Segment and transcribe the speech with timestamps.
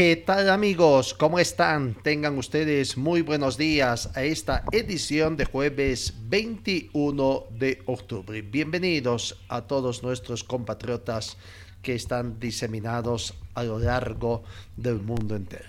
[0.00, 1.12] ¿Qué tal amigos?
[1.12, 1.92] ¿Cómo están?
[1.92, 8.40] Tengan ustedes muy buenos días a esta edición de jueves 21 de octubre.
[8.40, 11.36] Bienvenidos a todos nuestros compatriotas
[11.82, 14.42] que están diseminados a lo largo
[14.74, 15.68] del mundo entero.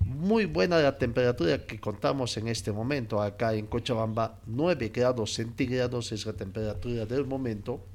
[0.00, 6.10] Muy buena la temperatura que contamos en este momento acá en Cochabamba, 9 grados centígrados
[6.10, 7.86] es la temperatura del momento.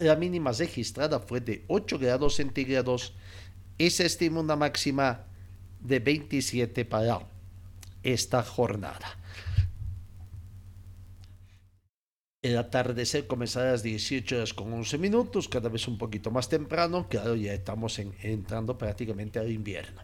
[0.00, 3.14] La mínima registrada fue de 8 grados centígrados
[3.78, 5.24] y se estima una máxima
[5.80, 7.20] de 27 para
[8.02, 9.16] esta jornada.
[12.42, 16.48] El atardecer comenzará a las 18 horas con 11 minutos, cada vez un poquito más
[16.48, 17.08] temprano.
[17.08, 20.02] Claro, ya estamos en, entrando prácticamente al invierno.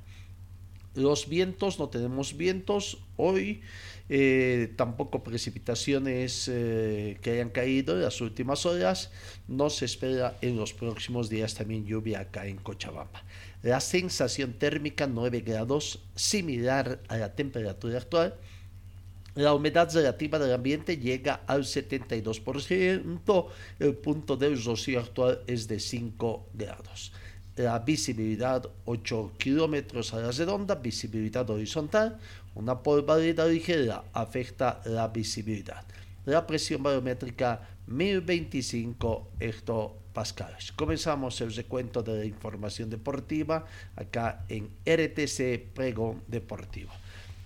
[0.94, 3.62] Los vientos, no tenemos vientos hoy,
[4.08, 9.10] eh, tampoco precipitaciones eh, que hayan caído en las últimas horas.
[9.48, 13.24] No se espera en los próximos días también lluvia acá en Cochabamba.
[13.64, 18.34] La sensación térmica 9 grados, similar a la temperatura actual.
[19.36, 23.46] La humedad relativa del ambiente llega al 72%.
[23.78, 27.12] El punto de rocío actual es de 5 grados.
[27.56, 32.18] La visibilidad 8 kilómetros a la redonda, visibilidad horizontal.
[32.54, 35.86] Una polvareda ligera afecta la visibilidad.
[36.26, 40.03] La presión barométrica 1025 hectopascales.
[40.76, 43.66] Comenzamos el recuento de la información deportiva
[43.96, 46.92] acá en RTC Pregón Deportivo.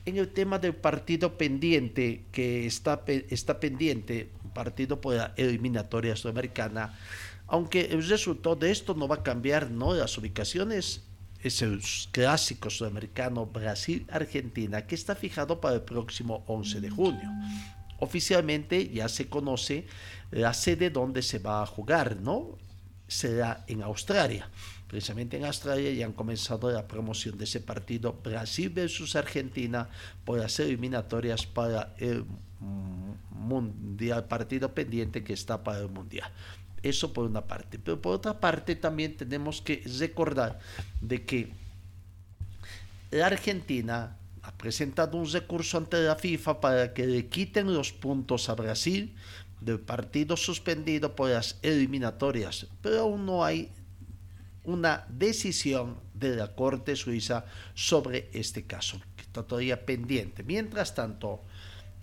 [0.04, 6.98] En el tema del partido pendiente, que está, está pendiente, partido por la eliminatoria sudamericana,
[7.46, 9.94] aunque el resultado de esto no va a cambiar, ¿no?
[9.94, 11.02] Las ubicaciones
[11.42, 11.80] es el
[12.10, 17.30] clásico sudamericano Brasil-Argentina, que está fijado para el próximo 11 de junio.
[17.98, 19.86] Oficialmente ya se conoce
[20.31, 22.59] la sede donde se va a jugar, ¿no?
[23.06, 24.48] Será en Australia.
[24.86, 29.88] Precisamente en Australia ya han comenzado la promoción de ese partido Brasil versus Argentina
[30.25, 32.25] por las eliminatorias para el
[33.31, 36.31] mundial, partido pendiente que está para el mundial.
[36.82, 37.78] Eso por una parte.
[37.78, 40.58] Pero por otra parte también tenemos que recordar
[41.00, 41.53] de que
[43.10, 44.16] la Argentina
[44.48, 49.14] ha presentado un recurso ante la FIFA para que le quiten los puntos a Brasil
[49.60, 53.70] del partido suspendido por las eliminatorias, pero aún no hay
[54.64, 57.44] una decisión de la Corte Suiza
[57.75, 60.42] sobre este caso, que está todavía pendiente.
[60.42, 61.44] Mientras tanto,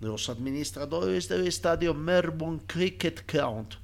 [0.00, 3.74] los administradores del estadio Melbourne Cricket Ground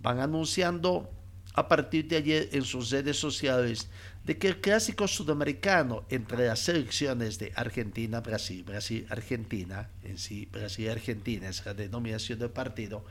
[0.00, 1.08] van anunciando
[1.54, 3.88] a partir de ayer en sus redes sociales
[4.24, 10.48] de que el clásico sudamericano entre las selecciones de Argentina, Brasil, Brasil, Argentina, en sí,
[10.50, 13.04] Brasil, Argentina es la denominación del partido,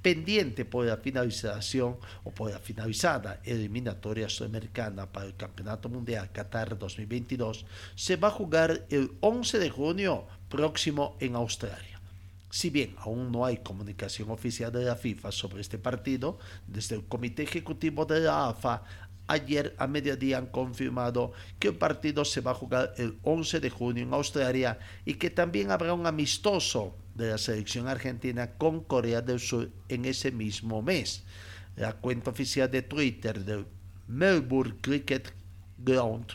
[0.00, 6.78] pendiente por la finalización o por la finalizada eliminatoria sudamericana para el Campeonato Mundial Qatar
[6.78, 7.66] 2022,
[7.96, 12.00] se va a jugar el 11 de junio próximo en Australia.
[12.50, 17.04] Si bien aún no hay comunicación oficial de la FIFA sobre este partido, desde el
[17.04, 18.82] Comité Ejecutivo de la AFA
[19.30, 23.70] ayer a mediodía han confirmado que el partido se va a jugar el 11 de
[23.70, 29.22] junio en Australia y que también habrá un amistoso de la selección argentina con Corea
[29.22, 31.24] del Sur en ese mismo mes.
[31.76, 33.66] La cuenta oficial de Twitter del
[34.08, 35.32] Melbourne Cricket
[35.78, 36.32] Ground,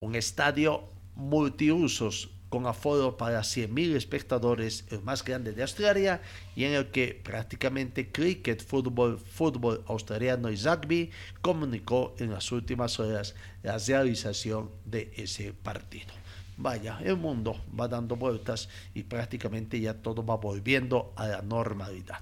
[0.00, 6.22] un estadio multiusos con aforo para 100.000 espectadores, el más grande de Australia,
[6.54, 11.10] y en el que prácticamente cricket, fútbol, fútbol australiano y rugby
[11.42, 13.34] comunicó en las últimas horas
[13.64, 16.14] la realización de ese partido.
[16.56, 22.20] Vaya, el mundo va dando vueltas y prácticamente ya todo va volviendo a la normalidad.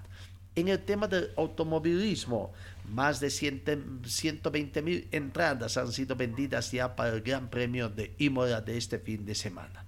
[0.55, 2.55] En el tema del automovilismo,
[2.89, 8.63] más de 120 mil entradas han sido vendidas ya para el Gran Premio de Imola
[8.63, 9.85] de este fin de semana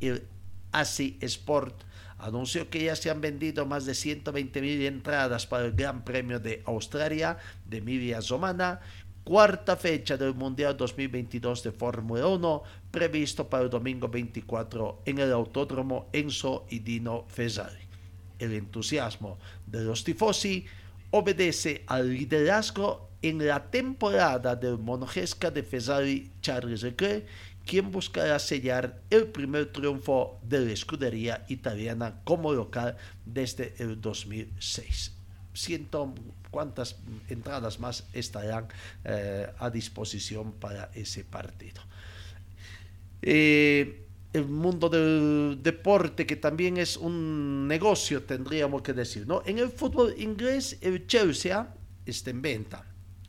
[0.00, 0.26] el
[0.72, 1.84] ASI Sport
[2.18, 6.40] anunció que ya se han vendido más de 120 mil entradas para el Gran Premio
[6.40, 8.80] de Australia de Media Romana,
[9.24, 15.32] cuarta fecha del Mundial 2022 de Fórmula 1, previsto para el domingo 24 en el
[15.32, 17.86] Autódromo Enzo y Dino Fesari.
[18.38, 20.64] El entusiasmo de los tifosi
[21.10, 27.26] obedece al liderazgo en la temporada del monogesca de Fesari Charles Leclerc,
[27.68, 35.12] quien buscará sellar el primer triunfo de la escudería italiana como local desde el 2006.
[35.52, 36.14] Siento
[36.50, 36.96] cuántas
[37.28, 38.68] entradas más estarán
[39.04, 41.82] eh, a disposición para ese partido.
[43.20, 49.26] Eh, el mundo del deporte, que también es un negocio, tendríamos que decir.
[49.26, 49.42] ¿no?
[49.44, 51.74] En el fútbol inglés, el Chelsea
[52.06, 52.86] está en venta.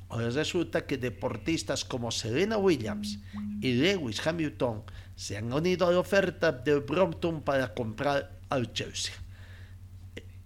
[0.09, 3.19] Ahora resulta que deportistas como Serena Williams
[3.61, 4.83] y Lewis Hamilton
[5.15, 9.13] se han unido a la oferta del Brompton para comprar al Chelsea.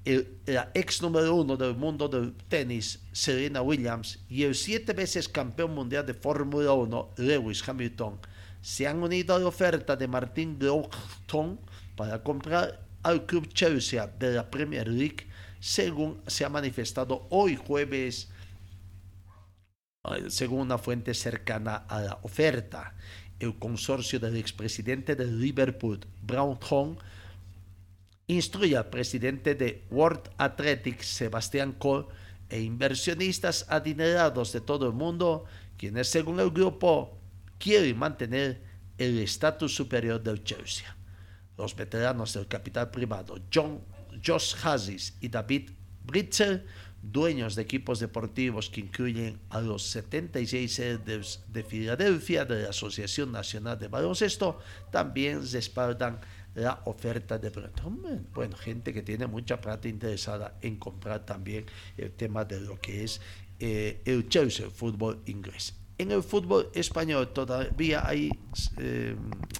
[0.03, 5.29] El, la ex número uno del mundo del tenis, Serena Williams, y el siete veces
[5.29, 8.19] campeón mundial de Fórmula 1, Lewis Hamilton,
[8.61, 11.57] se han unido a la oferta de Martin Glaughton
[11.95, 15.27] para comprar al club Chelsea de la Premier League,
[15.61, 18.27] según se ha manifestado hoy jueves
[20.27, 22.93] según una fuente cercana a la oferta.
[23.39, 26.97] El consorcio del expresidente de Liverpool, Brown Hong,
[28.27, 32.05] instruye al presidente de World Athletics, Sebastián Coe,
[32.49, 35.45] e inversionistas adinerados de todo el mundo,
[35.77, 37.17] quienes según el grupo
[37.57, 38.61] quieren mantener
[38.97, 40.95] el estatus superior del Chelsea.
[41.57, 43.81] Los veteranos del capital privado John,
[44.23, 45.71] Josh Hazis y David
[46.03, 46.65] Britzer
[47.03, 53.31] dueños de equipos deportivos que incluyen a los 76 sedes de Filadelfia de la Asociación
[53.31, 54.59] Nacional de Baloncesto,
[54.89, 56.21] también respaldan
[56.55, 58.27] la oferta de Breton.
[58.33, 61.65] Bueno, gente que tiene mucha plata interesada en comprar también
[61.97, 63.19] el tema de lo que es
[63.59, 65.75] eh, el Chelsea, el fútbol inglés.
[65.97, 68.31] En el fútbol español todavía hay
[68.77, 69.15] eh,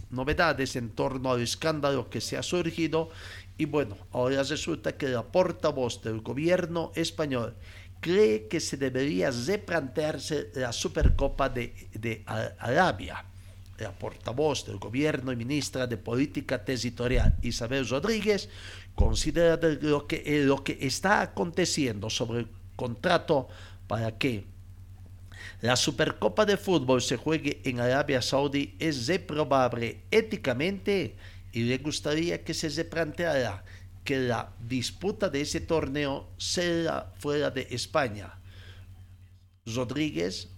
[0.10, 3.12] novedades en torno al escándalo que se ha surgido
[3.58, 7.56] y bueno, ahora resulta que la portavoz del gobierno español
[8.00, 13.26] cree que se debería replantearse la Supercopa de, Arabia.
[13.80, 18.50] La portavoz del gobierno y ministra de Política Territorial, Isabel Rodríguez,
[18.96, 23.48] considera lo que, eh, lo que está aconteciendo sobre el contrato
[23.88, 24.46] para que
[25.62, 31.16] la Supercopa de Fútbol se juegue en Arabia Saudí es reprobable éticamente
[31.54, 33.64] y le gustaría que se replanteara
[34.04, 38.34] que la disputa de ese torneo sea fuera de España.
[39.66, 40.50] Rodríguez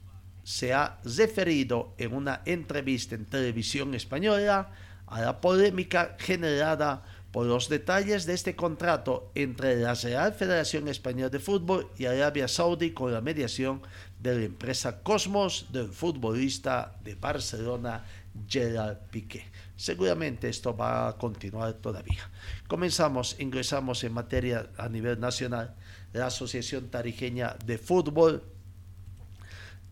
[0.44, 4.72] se ha referido en una entrevista en televisión española
[5.06, 11.30] a la polémica generada por los detalles de este contrato entre la Real Federación Española
[11.30, 13.82] de Fútbol y Arabia Saudí con la mediación
[14.20, 18.06] de la empresa Cosmos del futbolista de Barcelona
[18.48, 19.44] Gerard Piqué.
[19.78, 22.30] Seguramente esto va a continuar todavía.
[22.68, 25.76] Comenzamos, ingresamos en materia a nivel nacional.
[26.14, 28.44] La Asociación Tarijeña de Fútbol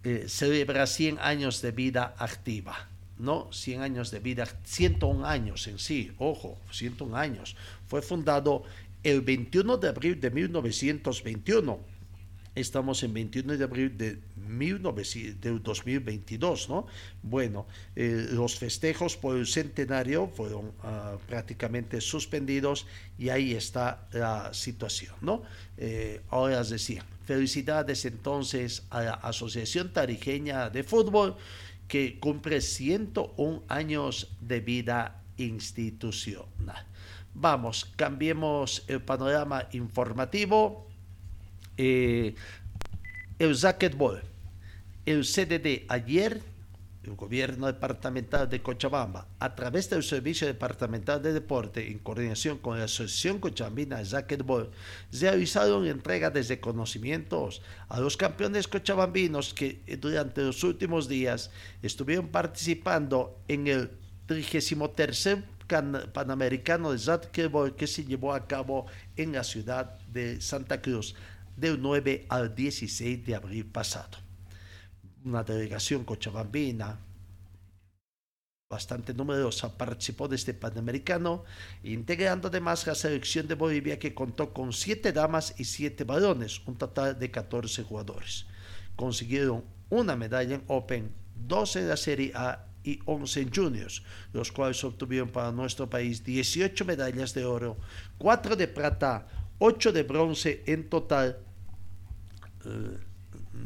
[0.03, 2.89] eh, celebra 100 años de vida activa.
[3.19, 3.51] ¿no?
[3.51, 7.55] 100 años de vida, 101 años en sí, ojo, 101 años.
[7.87, 8.63] Fue fundado
[9.03, 11.92] el 21 de abril de 1921
[12.55, 14.19] Estamos en 21 de abril de,
[15.59, 16.85] 2022, ¿no?
[17.23, 22.85] Bueno, eh, los festejos por el centenario fueron ah, prácticamente suspendidos
[23.17, 25.41] y ahí está la situación, ¿no?
[25.77, 31.35] Eh, ahora les decía, felicidades entonces a la Asociación Tarijeña de Fútbol
[31.87, 36.85] que cumple 101 años de vida institucional.
[37.33, 40.92] Vamos, cambiemos el panorama informativo
[41.77, 42.35] eh,
[43.39, 44.21] el racquetball,
[45.05, 46.41] el CDD ayer,
[47.03, 52.77] el gobierno departamental de Cochabamba, a través del Servicio Departamental de Deporte, en coordinación con
[52.77, 54.69] la Asociación Cochabambina de Racquetball,
[55.11, 61.51] realizaron entrega de reconocimientos a los campeones cochabambinos que durante los últimos días
[61.81, 63.91] estuvieron participando en el
[64.27, 65.39] 33
[66.13, 68.85] Panamericano de Racquetball que se llevó a cabo
[69.17, 71.15] en la ciudad de Santa Cruz
[71.55, 74.17] del 9 al 16 de abril pasado.
[75.23, 76.99] Una delegación cochabambina
[78.73, 81.43] bastante numerosa participó de este Panamericano,
[81.83, 86.75] integrando además la selección de Bolivia que contó con siete damas y siete varones, un
[86.75, 88.47] total de 14 jugadores.
[88.95, 91.13] Consiguieron una medalla en Open,
[91.47, 94.01] 12 en la Serie A y 11 en Juniors,
[94.33, 97.77] los cuales obtuvieron para nuestro país 18 medallas de oro,
[98.17, 99.27] 4 de plata,
[99.65, 101.39] 8 de bronce en total,
[102.65, 102.97] eh,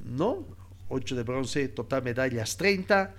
[0.06, 0.46] ¿no?
[0.90, 3.16] 8 de bronce, total medallas 30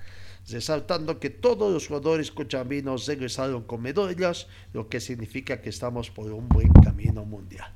[0.48, 6.30] resaltando que todos los jugadores cochabambinos regresaron con medallas, lo que significa que estamos por
[6.30, 7.74] un buen camino mundial,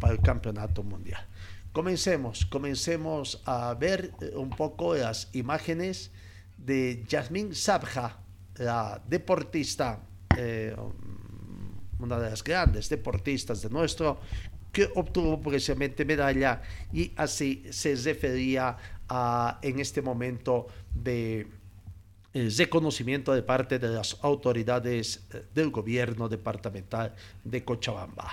[0.00, 1.24] para el campeonato mundial.
[1.72, 6.10] Comencemos, comencemos a ver eh, un poco las imágenes
[6.58, 8.18] de Yasmin Sabja,
[8.56, 10.00] la deportista,
[10.36, 10.74] eh,
[12.04, 14.20] una de las grandes deportistas de nuestro,
[14.72, 18.76] que obtuvo precisamente medalla y así se refería
[19.08, 21.46] a, en este momento de
[22.34, 28.30] eh, reconocimiento de parte de las autoridades eh, del gobierno departamental de Cochabamba.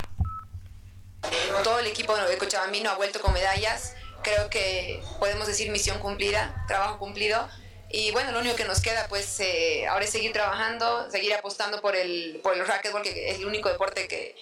[1.64, 3.96] Todo el equipo de Cochabambino ha vuelto con medallas.
[4.24, 7.48] Creo que podemos decir misión cumplida, trabajo cumplido.
[7.94, 11.82] Y bueno, lo único que nos queda pues eh, ahora es seguir trabajando, seguir apostando
[11.82, 14.36] por el, por el racquetball, que es el único deporte que,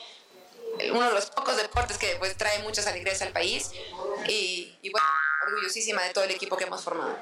[0.91, 3.71] uno de los pocos deportes que pues trae muchas alegrías al país.
[4.27, 5.07] Y, y bueno,
[5.47, 7.17] orgullosísima de todo el equipo que hemos formado.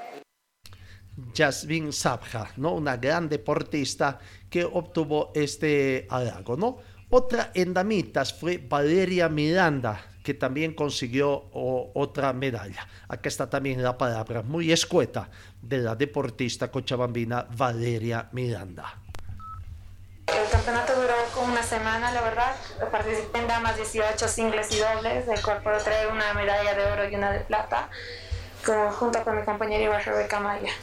[1.35, 2.73] Jasmine Sabja, ¿no?
[2.73, 4.19] Una gran deportista
[4.49, 6.77] que obtuvo este halago, ¿no?
[7.09, 12.85] Otra en damitas fue Valeria Miranda, que también consiguió otra medalla.
[13.07, 15.29] Aquí está también la palabra muy escueta
[15.61, 18.99] de la deportista cochabambina Valeria Miranda.
[20.27, 22.53] El campeonato duró como una semana, la verdad.
[22.91, 27.09] Participé en damas 18 singles y dobles, del cual puedo traer una medalla de oro
[27.09, 27.89] y una de plata,
[28.99, 30.73] junto con mi compañera Iba Rebeca Maya.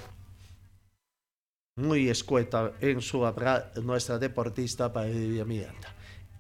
[1.76, 5.94] Muy escueta en su hablar nuestra deportista Valeria Miranda.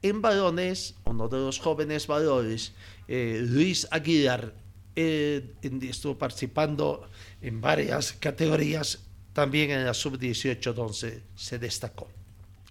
[0.04, 2.74] En varones, uno de los jóvenes valores,
[3.08, 4.54] eh, Luis Aguilar,
[4.96, 7.08] eh, estuvo participando
[7.42, 9.00] en varias categorías,
[9.32, 12.08] también en la sub-18 donde se destacó.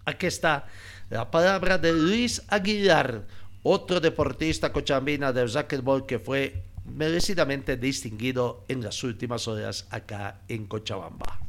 [0.05, 0.67] Aquí está
[1.09, 3.27] la palabra de Luis Aguilar,
[3.63, 10.65] otro deportista cochambina del racquetball que fue merecidamente distinguido en las últimas horas acá en
[10.65, 11.39] Cochabamba.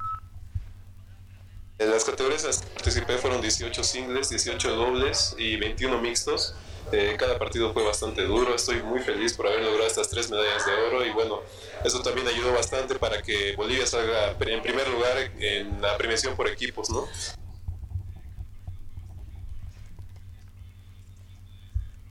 [1.78, 6.54] En las categorías las que participé fueron 18 singles, 18 dobles y 21 mixtos.
[6.92, 10.64] Eh, cada partido fue bastante duro, estoy muy feliz por haber logrado estas tres medallas
[10.66, 11.40] de oro y bueno,
[11.84, 16.46] eso también ayudó bastante para que Bolivia salga en primer lugar en la premiación por
[16.46, 17.08] equipos, ¿no?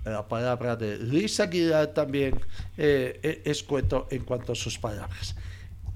[0.05, 2.35] la palabra de Luis Aguilar también
[2.77, 5.35] eh, eh, es cuento en cuanto a sus palabras.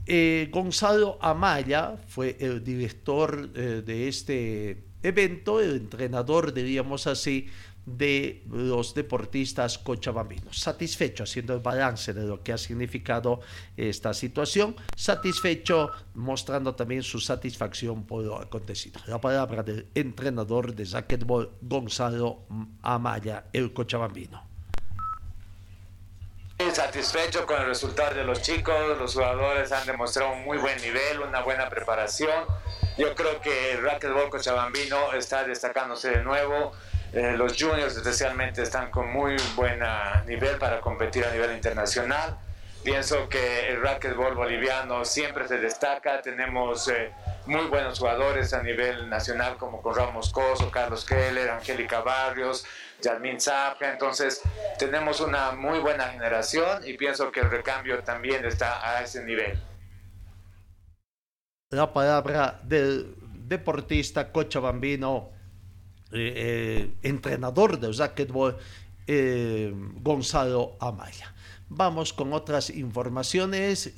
[0.05, 7.49] Eh, Gonzalo Amaya fue el director de este evento, el entrenador, diríamos así,
[7.87, 10.59] de los deportistas cochabambinos.
[10.59, 13.39] Satisfecho haciendo el balance de lo que ha significado
[13.77, 18.99] esta situación, satisfecho mostrando también su satisfacción por lo acontecido.
[19.07, 22.41] La palabra del entrenador de racquetball Gonzalo
[22.81, 24.45] Amaya, el cochabambino.
[26.73, 31.21] Satisfecho con el resultado de los chicos, los jugadores han demostrado un muy buen nivel,
[31.21, 32.45] una buena preparación.
[32.97, 36.73] Yo creo que el racquetball cochabambino está destacándose de nuevo
[37.13, 39.79] eh, los juniors especialmente están con muy buen
[40.25, 42.37] nivel para competir a nivel internacional.
[42.83, 46.21] Pienso que el racquetball boliviano siempre se destaca.
[46.21, 47.11] Tenemos eh,
[47.45, 52.65] muy buenos jugadores a nivel nacional como con Ramos Coso, Carlos Keller, Angélica Barrios,
[53.01, 53.91] Yasmin Zapka.
[53.91, 54.41] Entonces
[54.79, 59.59] tenemos una muy buena generación y pienso que el recambio también está a ese nivel.
[61.71, 65.36] La palabra del deportista cochabambino eh,
[66.11, 68.57] eh, entrenador de racquetball,
[69.07, 71.33] eh, Gonzalo Amaya.
[71.69, 73.93] Vamos con otras informaciones.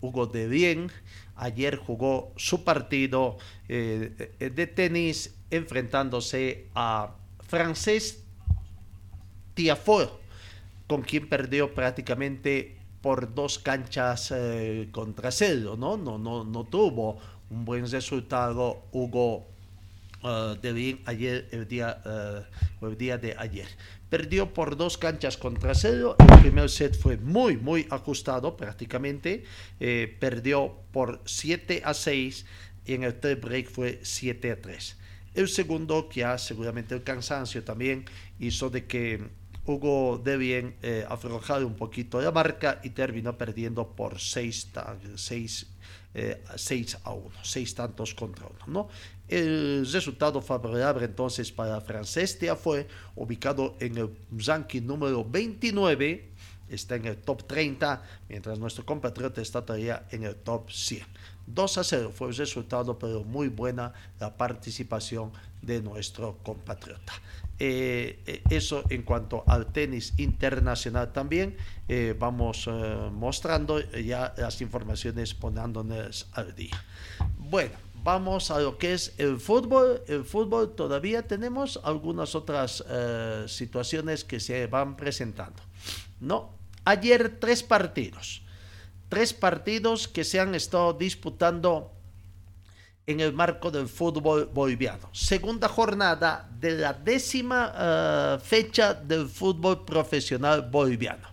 [0.00, 0.90] Hugo de Bien
[1.36, 3.36] ayer jugó su partido
[3.68, 7.14] de tenis enfrentándose a
[7.46, 8.24] Francés
[9.54, 10.08] Tiafoe,
[10.88, 14.34] con quien perdió prácticamente por dos canchas
[14.90, 15.96] contra cero, ¿no?
[15.96, 17.18] No, no, no tuvo
[17.48, 19.53] un buen resultado Hugo
[20.26, 22.44] Ah, de bien ayer, el día, ah,
[22.80, 23.68] el día de ayer.
[24.08, 26.16] Perdió por dos canchas contra cero.
[26.18, 29.44] El primer set fue muy, muy ajustado prácticamente.
[29.80, 32.46] Eh, perdió por 7 a 6
[32.86, 34.96] y en el third break fue 7 a 3.
[35.34, 38.06] El segundo, que ya seguramente el cansancio también
[38.38, 39.28] hizo de que
[39.66, 44.72] Hugo de bien eh, aflojara un poquito la marca y terminó perdiendo por 6
[45.16, 45.66] seis,
[46.12, 46.42] eh,
[47.04, 48.58] a 1, 6 tantos contra 1.
[48.66, 48.88] ¿no?
[49.28, 54.10] El resultado favorable entonces para Francestia fue ubicado en el
[54.46, 56.28] ranking número 29,
[56.68, 61.06] está en el top 30, mientras nuestro compatriota está todavía en el top 100.
[61.46, 67.12] 2 a 0 fue el resultado, pero muy buena la participación de nuestro compatriota.
[67.58, 71.56] eh, eso en cuanto al tenis internacional también
[71.88, 72.68] eh, vamos
[73.12, 76.82] mostrando ya las informaciones poniéndonos al día.
[77.38, 80.02] Bueno, vamos a lo que es el fútbol.
[80.06, 82.84] El fútbol todavía tenemos algunas otras
[83.46, 85.60] situaciones que se van presentando.
[86.20, 88.42] No, ayer tres partidos,
[89.08, 91.90] tres partidos que se han estado disputando
[93.06, 95.08] en el marco del fútbol boliviano.
[95.12, 101.28] Segunda jornada de la décima eh, fecha del fútbol profesional boliviano.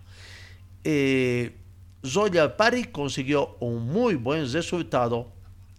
[0.84, 1.56] Eh,
[2.04, 2.54] Zoya
[2.90, 5.31] consiguió un muy buen resultado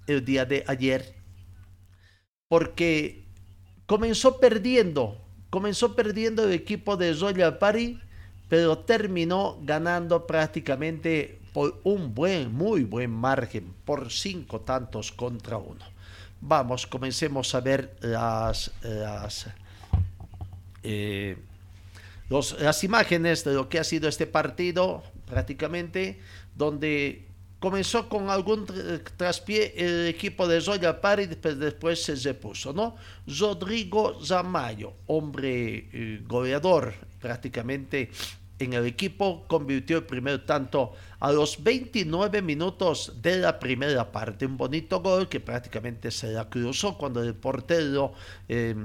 [0.08, 1.24] el día de ayer
[2.54, 3.26] porque
[3.88, 5.18] comenzó perdiendo,
[5.50, 8.00] comenzó perdiendo el equipo de Zoya Pari,
[8.48, 15.84] pero terminó ganando prácticamente por un buen, muy buen margen, por cinco tantos contra uno.
[16.42, 19.48] Vamos, comencemos a ver las, las,
[20.84, 21.38] eh,
[22.60, 26.20] las imágenes de lo que ha sido este partido, prácticamente,
[26.56, 27.26] donde
[27.64, 28.66] comenzó con algún
[29.16, 32.98] traspié el equipo de Zoya Pari, después, después se repuso, ¿no?
[33.26, 38.12] Rodrigo Zamayo, hombre eh, goleador prácticamente
[38.60, 40.92] en el equipo, convirtió el primer tanto
[41.22, 44.46] a los 29 minutos de la primera parte.
[44.46, 48.12] Un bonito gol que prácticamente se la cruzó cuando el portero
[48.50, 48.76] eh,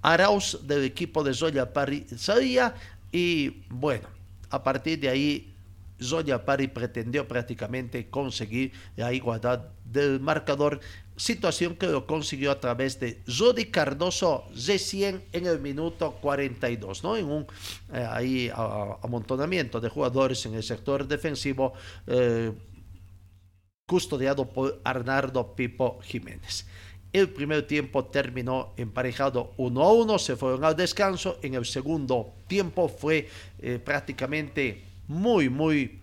[0.00, 2.74] Arauz del equipo de Zoya Pari salía
[3.12, 4.08] y bueno,
[4.48, 5.55] a partir de ahí
[6.02, 10.80] Zoya Pari pretendió prácticamente conseguir la igualdad del marcador
[11.16, 17.16] situación que lo consiguió a través de Rudy Cardoso recién en el minuto 42, ¿no?
[17.16, 17.46] En un
[17.92, 18.50] eh, ahí
[19.02, 21.72] amontonamiento de jugadores en el sector defensivo
[22.06, 22.52] eh,
[23.86, 26.66] custodiado por Arnardo Pipo Jiménez.
[27.12, 31.38] El primer tiempo terminó emparejado 1 a 1, se fueron al descanso.
[31.40, 36.00] En el segundo tiempo fue eh, prácticamente muy, muy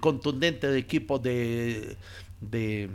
[0.00, 1.96] contundente el equipo de,
[2.40, 2.88] de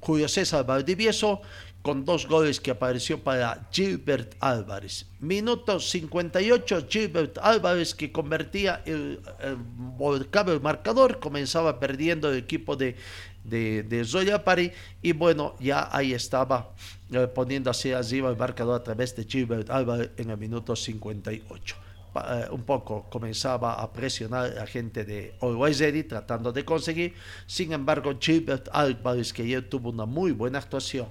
[0.00, 1.42] Julio César Valdivieso
[1.86, 5.06] con dos goles que apareció para Gilbert Álvarez.
[5.20, 12.96] Minuto 58, Gilbert Álvarez que convertía el, el, marcador, comenzaba perdiendo el equipo de,
[13.44, 16.72] de, de Zoya Pari y bueno, ya ahí estaba
[17.12, 21.85] eh, poniendo así arriba el marcador a través de Gilbert Álvarez en el minuto 58.
[22.18, 27.14] Eh, un poco comenzaba a presionar a la gente de Always tratando de conseguir.
[27.46, 31.08] Sin embargo, Gilbert Álvarez, que ya tuvo una muy buena actuación,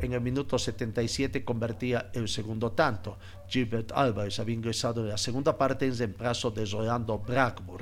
[0.00, 3.18] en el minuto 77 convertía el segundo tanto.
[3.48, 7.22] Gilbert Álvarez había ingresado en la segunda parte en reemplazo de Rolando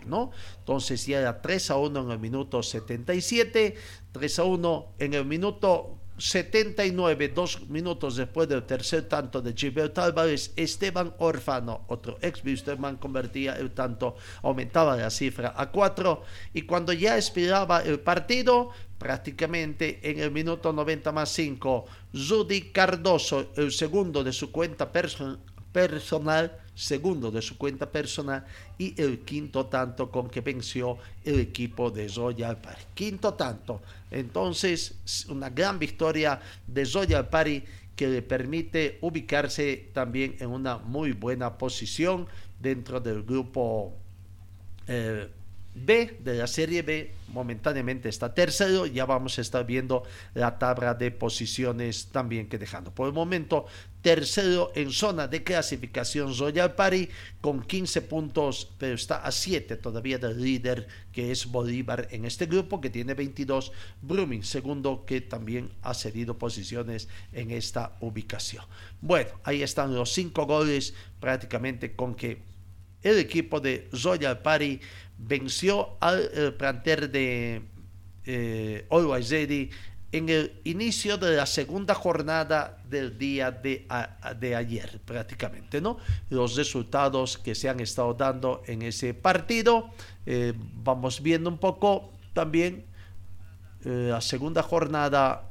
[0.07, 0.31] ¿no?
[0.59, 3.75] Entonces ya era 3 a 1 en el minuto 77,
[4.13, 10.03] 3 a 1 en el minuto 79, dos minutos después del tercer tanto de Gilberto
[10.03, 16.23] Álvarez, Esteban Orfano, otro ex Wisterman, convertía el tanto, aumentaba la cifra a cuatro
[16.55, 23.53] y cuando ya expiraba el partido, prácticamente en el minuto 90 más 5, Rudy Cardoso,
[23.57, 28.45] el segundo de su cuenta personal, segundo de su cuenta personal
[28.79, 32.83] y el quinto tanto con que venció el equipo de Royal Party.
[32.95, 33.81] Quinto tanto.
[34.11, 37.65] Entonces, una gran victoria de Royal Party
[37.97, 42.29] que le permite ubicarse también en una muy buena posición
[42.61, 43.95] dentro del grupo
[44.87, 45.29] eh,
[45.77, 48.87] B de la Serie B momentáneamente está tercero.
[48.87, 52.95] Ya vamos a estar viendo la tabla de posiciones también que dejando.
[52.95, 53.67] Por el momento,
[54.01, 57.09] tercero en zona de clasificación Royal Party
[57.43, 62.47] con 15 puntos, pero está a 7 todavía del líder que es Bolívar en este
[62.47, 63.71] grupo que tiene 22.
[64.01, 68.65] Brumming, segundo, que también ha cedido posiciones en esta ubicación.
[69.03, 72.56] Bueno, ahí están los cinco goles prácticamente con que
[73.07, 74.81] el equipo de Royal Party
[75.19, 77.63] venció al eh, planter de
[78.25, 79.31] eh, Always
[80.13, 83.87] en el inicio de la segunda jornada del día de,
[84.57, 85.99] ayer, prácticamente, ¿no?
[86.31, 89.91] Los resultados que se han estado dando en ese partido,
[90.25, 92.87] eh, vamos viendo un poco también
[93.85, 95.51] eh, la segunda jornada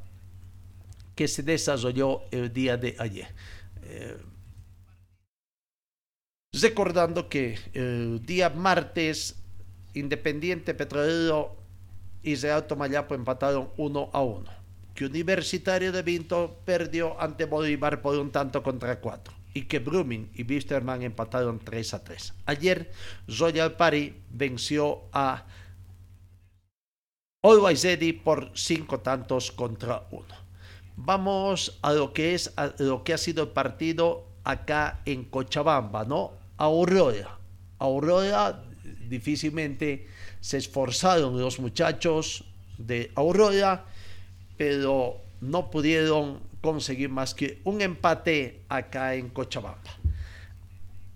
[1.15, 3.27] que se desarrolló el día de ayer.
[6.61, 9.35] Recordando que el día martes
[9.93, 11.55] Independiente Petrolero
[12.21, 14.51] y Real Tomayapo empataron 1 a 1.
[14.93, 20.31] Que Universitario de Vinto perdió ante Bolívar por un tanto contra 4 y que Brumming
[20.35, 22.33] y Wisterman empataron 3 a 3.
[22.45, 22.91] Ayer
[23.27, 25.45] Royal Party venció a
[27.41, 27.85] Always
[28.23, 30.25] por 5 tantos contra 1.
[30.97, 36.05] Vamos a lo que es a lo que ha sido el partido acá en Cochabamba,
[36.05, 36.44] ¿no?
[36.57, 37.37] Aurora.
[37.79, 38.63] Aurora
[39.07, 40.07] difícilmente
[40.39, 42.43] se esforzaron los muchachos
[42.77, 43.85] de Aurora,
[44.57, 49.91] pero no pudieron conseguir más que un empate acá en Cochabamba.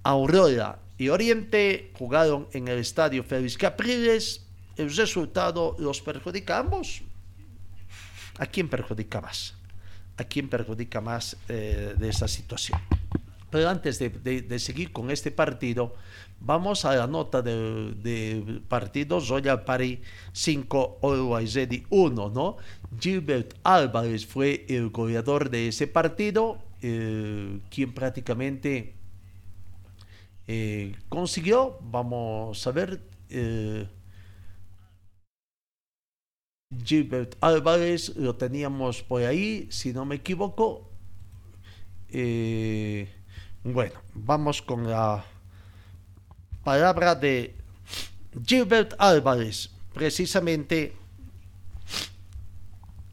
[0.04, 4.46] Aurora y Oriente jugaron en el estadio Félix Capriles.
[4.76, 7.02] El resultado los perjudica a ambos.
[8.38, 9.56] ¿A quién perjudica más?
[10.18, 12.80] ¿A quién perjudica más eh, de esa situación?
[13.50, 15.96] Pero antes de, seguir con este partido,
[16.40, 20.02] vamos a la nota del de partido Royal Party
[20.34, 22.58] 5, Always Ready 1, ¿no?
[23.00, 28.94] Gilbert Álvarez fue el goleador de ese partido, eh, quien prácticamente
[30.48, 33.88] eh, consiguió, vamos a ver, eh,
[36.84, 40.90] Gilbert Álvarez lo teníamos por ahí, si no me equivoco.
[43.64, 45.26] Bueno, vamos con la
[46.64, 47.56] palabra de
[48.46, 50.96] Gilbert Álvarez, precisamente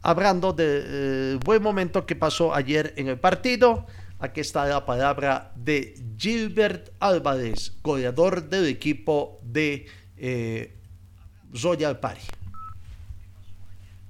[0.01, 3.87] hablando del eh, buen momento que pasó ayer en el partido.
[4.19, 10.73] Aquí está la palabra de Gilbert Álvarez, goleador del equipo de eh,
[11.51, 12.25] Royal Party.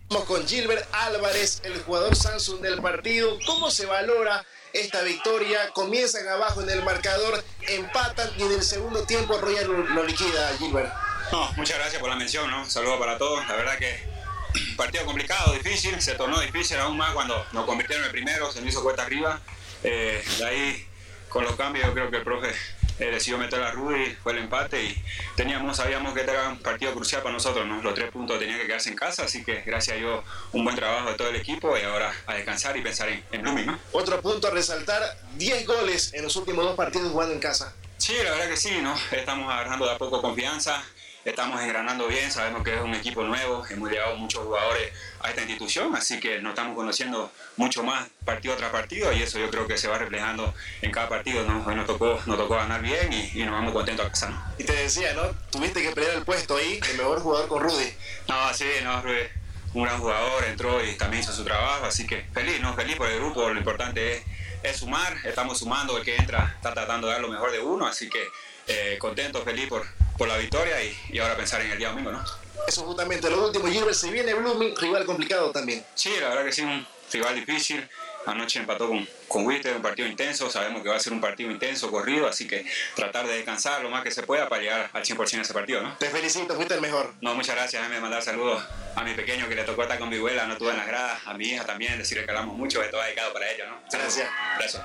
[0.09, 3.39] Vamos con Gilbert Álvarez, el jugador Samsung del partido.
[3.47, 4.45] ¿Cómo se valora
[4.79, 5.71] esta victoria.
[5.73, 10.93] Comienzan abajo en el marcador, empatan y en el segundo tiempo Royal lo, liquida, Gilbert.
[11.31, 12.69] No, muchas gracias por la mención, ¿no?
[12.69, 13.47] Saludos para todos.
[13.47, 13.99] La verdad que
[14.77, 18.61] partido complicado, difícil, se tornó difícil aún más cuando nos convirtieron en el primero, se
[18.61, 19.39] nos hizo cuesta arriba.
[19.83, 20.87] Eh, de ahí,
[21.29, 22.53] con los cambios, yo creo que el profe
[22.99, 25.03] eh, decidió meter a Rudy, fue el empate y
[25.35, 27.81] teníamos, sabíamos que este era un partido crucial para nosotros, ¿no?
[27.81, 30.75] los tres puntos tenían que quedarse en casa, así que gracias a Dios un buen
[30.75, 33.65] trabajo de todo el equipo y ahora a descansar y pensar en, en Blooming.
[33.67, 33.79] ¿no?
[33.91, 37.73] Otro punto a resaltar, 10 goles en los últimos dos partidos jugando en casa.
[37.97, 38.95] Sí, la verdad que sí, ¿no?
[39.11, 40.83] estamos agarrando de a poco confianza,
[41.29, 45.41] estamos engranando bien, sabemos que es un equipo nuevo, hemos llegado muchos jugadores a esta
[45.41, 49.67] institución, así que nos estamos conociendo mucho más partido tras partido y eso yo creo
[49.67, 51.43] que se va reflejando en cada partido.
[51.43, 51.65] ¿no?
[51.65, 54.53] Hoy nos tocó, nos tocó ganar bien y, nos vamos contentos a casa.
[54.57, 55.23] Y te decía, ¿no?
[55.51, 57.93] Tuviste que pelear el puesto ahí, el mejor jugador con Rudy.
[58.29, 59.27] No, sí, no, Rudy,
[59.73, 62.73] un gran jugador, entró y también hizo su trabajo, así que feliz, ¿no?
[62.73, 64.23] Feliz por el grupo, lo importante es,
[64.63, 67.85] es sumar, estamos sumando, el que entra está tratando de dar lo mejor de uno,
[67.85, 68.27] así que
[68.67, 69.85] eh, contento, feliz por,
[70.17, 72.23] por la victoria y, ahora pensar en el día domingo, ¿no?
[72.67, 75.85] Eso justamente lo último, Gilbert, se viene Blooming, rival complicado también.
[75.95, 77.87] Sí, la verdad que sí, un rival difícil.
[78.25, 81.49] Anoche empató con, con Wister, un partido intenso, sabemos que va a ser un partido
[81.49, 85.05] intenso, corrido, así que tratar de descansar lo más que se pueda para llegar al
[85.05, 85.95] 100% a ese partido, ¿no?
[85.97, 87.13] Te felicito, fuiste el mejor.
[87.21, 88.61] No, muchas gracias, déjame mandar saludos
[88.97, 91.21] a mi pequeño que le tocó estar con mi abuela, no estuvo en las gradas,
[91.25, 93.79] a mi hija también, decirle que hablamos mucho, esto va dedicado para ella, ¿no?
[93.89, 94.27] Gracias.
[94.57, 94.83] Gracias.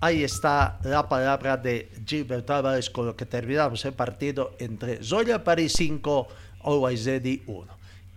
[0.00, 5.42] Ahí está la palabra de Gilbert Álvarez con lo que terminamos el partido entre Zoya
[5.42, 6.28] París 5,
[6.62, 7.66] Always Ready 1.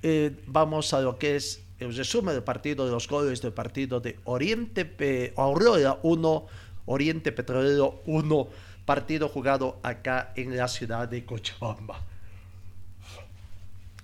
[0.04, 4.00] Eh, vamos a lo que es el resumen del partido de los goles del partido
[4.00, 6.46] de Oriente Pe Aurora 1,
[6.86, 8.48] Oriente Petrolero 1,
[8.86, 12.00] partido jugado acá en la ciudad de Cochabamba.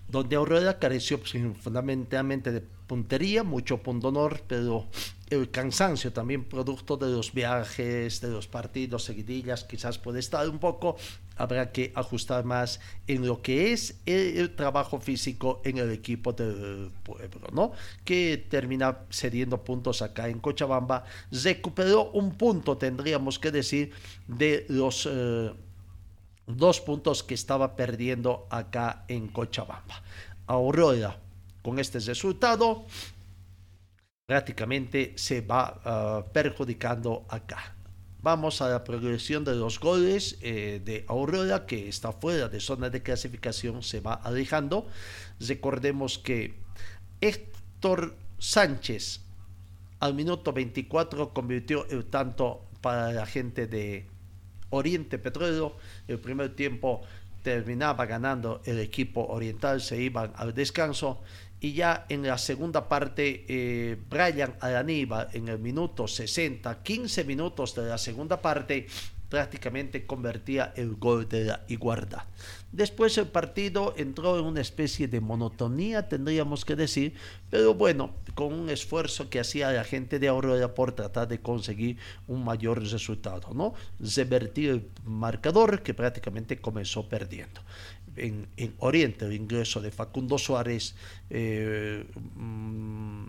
[0.08, 4.12] Donde Aurora careció pues, fundamentalmente de puntería, mucho punto
[4.48, 4.88] pero
[5.30, 10.60] el cansancio también producto de los viajes, de los partidos, seguidillas, quizás puede estar un
[10.60, 10.96] poco,
[11.36, 16.92] habrá que ajustar más en lo que es el, trabajo físico en el equipo del
[17.04, 17.72] pueblo, ¿no?
[18.06, 23.92] Que termina cediendo puntos acá en Cochabamba, recuperó un punto, tendríamos que decir,
[24.28, 25.08] de los...
[25.12, 25.52] Eh,
[26.48, 30.02] dos puntos que estaba perdiendo acá en Cochabamba.
[30.48, 31.20] Aurora
[31.62, 32.86] con este resultado,
[34.28, 37.74] prácticamente se va ah, perjudicando acá.
[38.22, 42.90] Vamos a la progresión de los goles eh, de Aurora, que está fuera de zona
[42.90, 44.86] de clasificación, se va alejando.
[45.40, 46.60] Recordemos que
[47.22, 49.22] Héctor Sánchez
[50.02, 54.08] al minuto 24 convirtió el tanto para la gente de
[54.72, 55.78] Oriente Petróleo.
[56.06, 57.02] El primer tiempo
[57.42, 61.22] terminaba ganando el equipo oriental, se iban al descanso.
[61.60, 67.74] Y ya en la segunda parte eh, Brian Araniba en el minuto 60, 15 minutos
[67.74, 68.86] de la segunda parte
[69.30, 72.24] prácticamente convertía el gol de la igualdad.
[72.72, 77.14] Después el partido entró en una especie de monotonía, tendríamos que decir,
[77.50, 81.98] pero bueno, con un esfuerzo que hacía la gente de Aurora por tratar de conseguir
[82.28, 83.74] un mayor resultado, ¿no?
[84.00, 87.62] Revertir el marcador que prácticamente comenzó perdiendo
[88.18, 90.96] en, Oriente, el ingreso de Facundo Suárez,
[91.30, 93.26] eh, mm,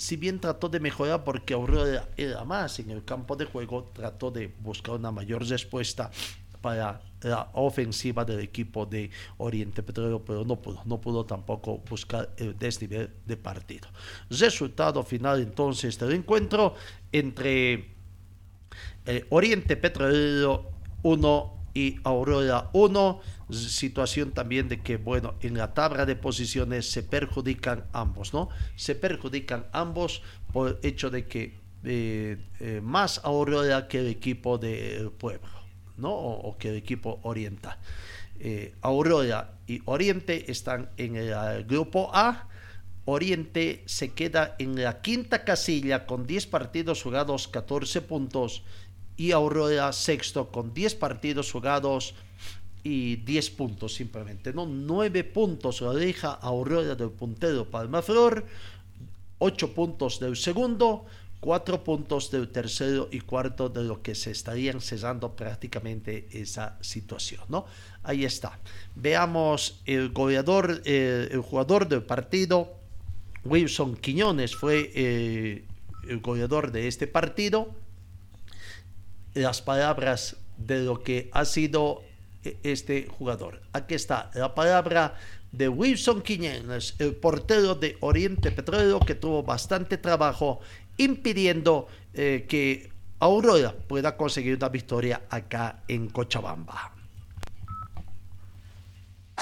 [0.00, 4.30] si bien trató de mejorar porque Aurora era más en el campo de juego, trató
[4.30, 6.10] de buscar una mayor respuesta
[6.62, 12.30] para la ofensiva del equipo de Oriente Petrolero, pero no pudo, no pudo tampoco buscar
[12.38, 13.88] el desnivel de partido.
[14.30, 16.74] Resultado final entonces del encuentro
[17.12, 17.94] entre
[19.04, 20.70] eh, Oriente Petrolero
[21.02, 23.20] 1 y Aurora 1.
[23.52, 28.48] Situación también de que, bueno, en la tabla de posiciones se perjudican ambos, ¿no?
[28.76, 34.58] Se perjudican ambos por el hecho de que eh, eh, más Aurora que el equipo
[34.58, 35.48] de Pueblo,
[35.96, 36.12] ¿no?
[36.12, 37.78] O, que el equipo oriental.
[38.38, 42.48] Eh, Aurora y Oriente están en el grupo A.
[43.06, 48.62] Oriente se queda en la quinta casilla con 10 partidos jugados, 14 puntos
[49.16, 52.14] y Aurora sexto con 10 partidos jugados
[52.82, 54.66] y 10 puntos simplemente, ¿no?
[54.66, 58.44] 9 puntos la deja Aurora del puntero Palmaflor,
[59.38, 61.04] 8 puntos del segundo,
[61.40, 67.42] 4 puntos del tercero y cuarto de lo que se estarían cesando prácticamente esa situación,
[67.48, 67.64] ¿no?
[68.02, 68.58] Ahí está.
[68.94, 72.76] Veamos el goleador, eh, el jugador del partido,
[73.44, 75.64] Wilson Quiñones fue eh,
[76.08, 77.74] el goleador de este partido
[79.34, 82.02] las palabras de lo que ha sido
[82.62, 83.60] este jugador.
[83.72, 85.14] Aquí está la palabra
[85.52, 90.60] de Wilson Quiñones, el portero de Oriente Petrolero, que tuvo bastante trabajo
[90.96, 96.94] impidiendo eh, que Aurora pueda conseguir una victoria acá en Cochabamba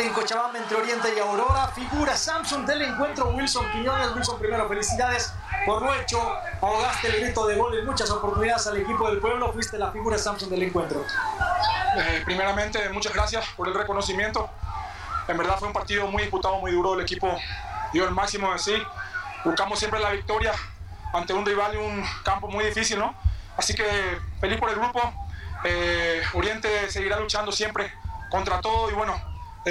[0.00, 1.68] en Cochabamba entre Oriente y Aurora.
[1.68, 4.14] Figura Samsung del encuentro Wilson Quiñones.
[4.14, 5.32] Wilson, primero felicidades
[5.66, 6.20] por lo hecho.
[6.60, 9.52] Ahogaste el grito de gol en muchas oportunidades al equipo del pueblo.
[9.52, 11.04] Fuiste la figura Samsung del encuentro.
[12.00, 14.48] Eh, primeramente, muchas gracias por el reconocimiento.
[15.26, 16.94] En verdad fue un partido muy disputado, muy duro.
[16.94, 17.36] El equipo
[17.92, 18.80] dio el máximo de sí.
[19.44, 20.52] Buscamos siempre la victoria
[21.12, 23.14] ante un rival y un campo muy difícil, ¿no?
[23.56, 23.84] Así que
[24.40, 25.12] feliz por el grupo.
[25.64, 27.92] Eh, Oriente seguirá luchando siempre
[28.30, 29.20] contra todo y bueno,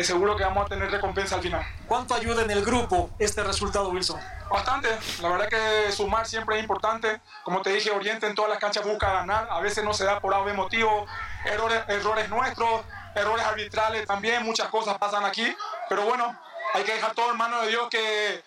[0.03, 1.65] seguro que vamos a tener recompensa al final.
[1.87, 4.19] ¿Cuánto ayuda en el grupo este resultado, Wilson?
[4.49, 4.89] Bastante.
[5.21, 7.21] La verdad que sumar siempre es importante.
[7.43, 9.47] Como te dije, Oriente en todas las canchas busca ganar.
[9.49, 11.05] A veces no se da por algo motivo.
[11.45, 12.81] Errores, errores nuestros,
[13.15, 14.43] errores arbitrales también.
[14.43, 15.55] Muchas cosas pasan aquí.
[15.89, 16.37] Pero bueno,
[16.73, 18.43] hay que dejar todo en manos de Dios que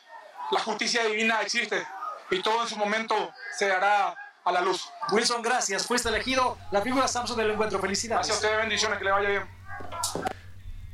[0.51, 1.87] la justicia divina existe.
[2.31, 4.91] Y todo en su momento se hará a la luz.
[5.13, 5.87] Wilson, gracias.
[5.87, 7.79] Fuiste elegido la figura Samsung del encuentro.
[7.79, 8.27] Felicidades.
[8.27, 9.60] Gracias a ustedes, bendiciones, que le vaya bien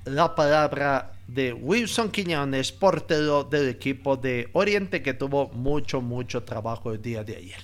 [0.07, 6.93] la palabra de Wilson Quiñones, portero del equipo de Oriente, que tuvo mucho, mucho trabajo
[6.93, 7.61] el día de ayer.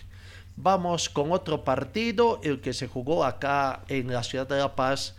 [0.56, 5.14] Vamos con otro partido, el que se jugó acá en la ciudad de La Paz.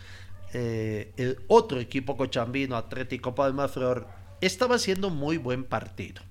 [0.54, 4.06] Eh, el otro equipo cochambino, Atlético Palmaflor,
[4.42, 6.22] estaba haciendo un muy buen partido.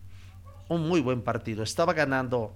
[0.68, 1.62] Un muy buen partido.
[1.62, 2.54] Estaba ganando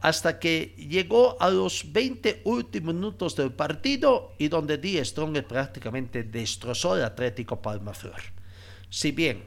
[0.00, 6.22] hasta que llegó a los 20 últimos minutos del partido y donde Die Strong prácticamente
[6.22, 8.20] destrozó el Atlético Palmaflor.
[8.90, 9.44] Si bien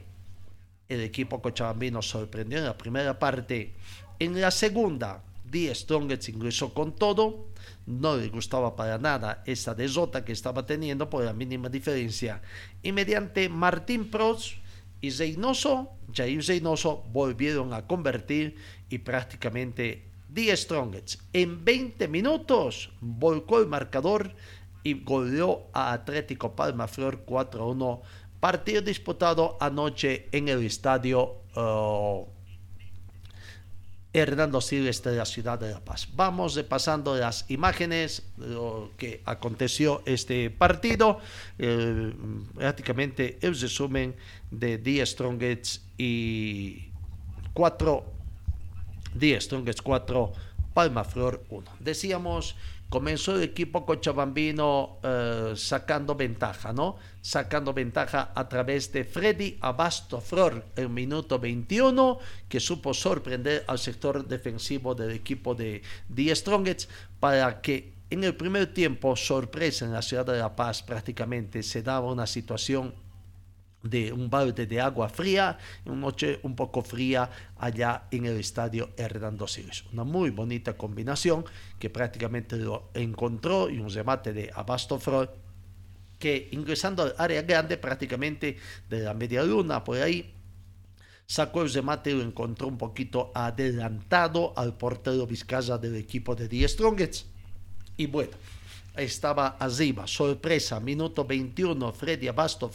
[0.88, 3.74] el equipo cochabambino sorprendió en la primera parte,
[4.18, 7.48] en la segunda Die Strongest ingresó con todo,
[7.86, 12.42] no le gustaba para nada esa desota que estaba teniendo por la mínima diferencia.
[12.82, 14.54] Y mediante Martín Prost
[15.00, 18.56] y Zeynoso, Jair Zeynoso volvieron a convertir
[18.88, 21.22] y prácticamente The Strongest.
[21.32, 24.34] En 20 minutos volcó el marcador
[24.82, 28.00] y goleó a Atlético Palma Flor 4-1.
[28.40, 32.24] Partido disputado anoche en el estadio eh,
[34.12, 36.08] Hernando Siles de la ciudad de La Paz.
[36.14, 41.20] Vamos repasando las imágenes, lo que aconteció este partido,
[41.58, 42.12] eh,
[42.54, 44.16] prácticamente el resumen
[44.50, 46.90] de The Strongest y
[47.52, 48.19] 4
[49.18, 50.32] The Strongest 4,
[50.74, 51.70] Palmaflor 1.
[51.80, 52.56] Decíamos,
[52.88, 56.96] comenzó el equipo cochabambino eh, sacando ventaja, ¿no?
[57.20, 62.18] Sacando ventaja a través de Freddy Abasto Flor en minuto 21,
[62.48, 65.82] que supo sorprender al sector defensivo del equipo de
[66.14, 70.82] The Strongest para que en el primer tiempo, sorpresa en la ciudad de La Paz
[70.82, 72.92] prácticamente, se daba una situación
[73.82, 78.90] de un balde de agua fría, una noche un poco fría allá en el estadio
[78.96, 79.84] Hernando Siles.
[79.92, 81.44] Una muy bonita combinación
[81.78, 84.98] que prácticamente lo encontró y un remate de Abasto
[86.18, 90.34] que ingresando al área grande prácticamente de la media luna por ahí
[91.26, 96.48] sacó el remate y lo encontró un poquito adelantado al portero Vizcaya del equipo de
[96.48, 97.24] Die Strongets
[97.96, 98.32] y bueno
[98.96, 102.68] estaba arriba, sorpresa, minuto 21, Freddy Abasto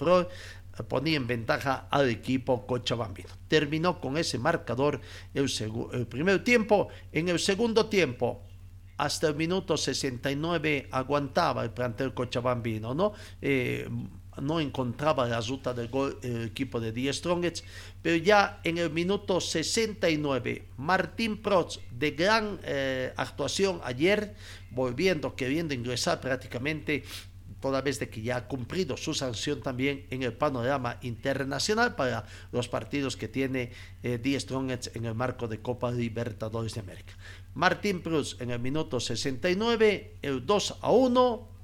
[0.84, 3.30] ponía en ventaja al equipo cochabambino.
[3.48, 5.02] Terminó con ese marcador
[5.34, 5.50] el,
[5.94, 6.90] el primer tiempo.
[7.12, 8.44] En el segundo tiempo,
[8.98, 13.14] hasta el minuto 69 aguantaba el plantel cochabambino, ¿no?
[13.42, 13.88] Eh,
[14.42, 17.64] no encontraba la ruta del gol el equipo de Die Strongets,
[18.02, 24.36] pero ya en el minuto 69, Martín Protz, de gran eh, actuación ayer,
[24.72, 27.04] volviendo, queriendo ingresar prácticamente,
[27.60, 32.26] toda vez de que ya ha cumplido su sanción también en el panorama internacional para
[32.52, 33.72] los partidos que tiene
[34.04, 37.14] eh, Die Strongets en el marco de Copa Libertadores de América.
[37.54, 41.56] Martín Protz en el minuto 69, el 2 a 1,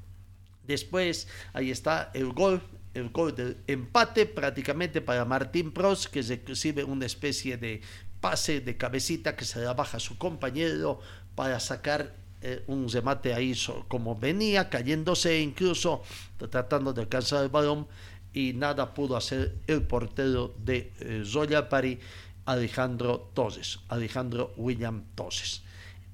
[0.63, 2.61] Después, ahí está el gol,
[2.93, 7.81] el gol del empate prácticamente para Martín Pros, que recibe una especie de
[8.19, 10.99] pase de cabecita que se la baja a su compañero
[11.35, 13.53] para sacar eh, un remate ahí
[13.87, 16.03] como venía, cayéndose incluso,
[16.37, 17.87] tratando de alcanzar el balón
[18.33, 21.99] y nada pudo hacer el portero de eh, Pari,
[22.45, 25.63] Alejandro Toses, Alejandro William Toses.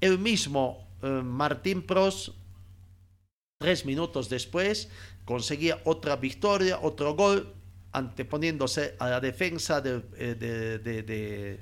[0.00, 2.32] El mismo eh, Martín Pros
[3.60, 4.88] Tres minutos después
[5.24, 7.52] conseguía otra victoria, otro gol,
[7.90, 11.60] anteponiéndose a la defensa de, eh, de,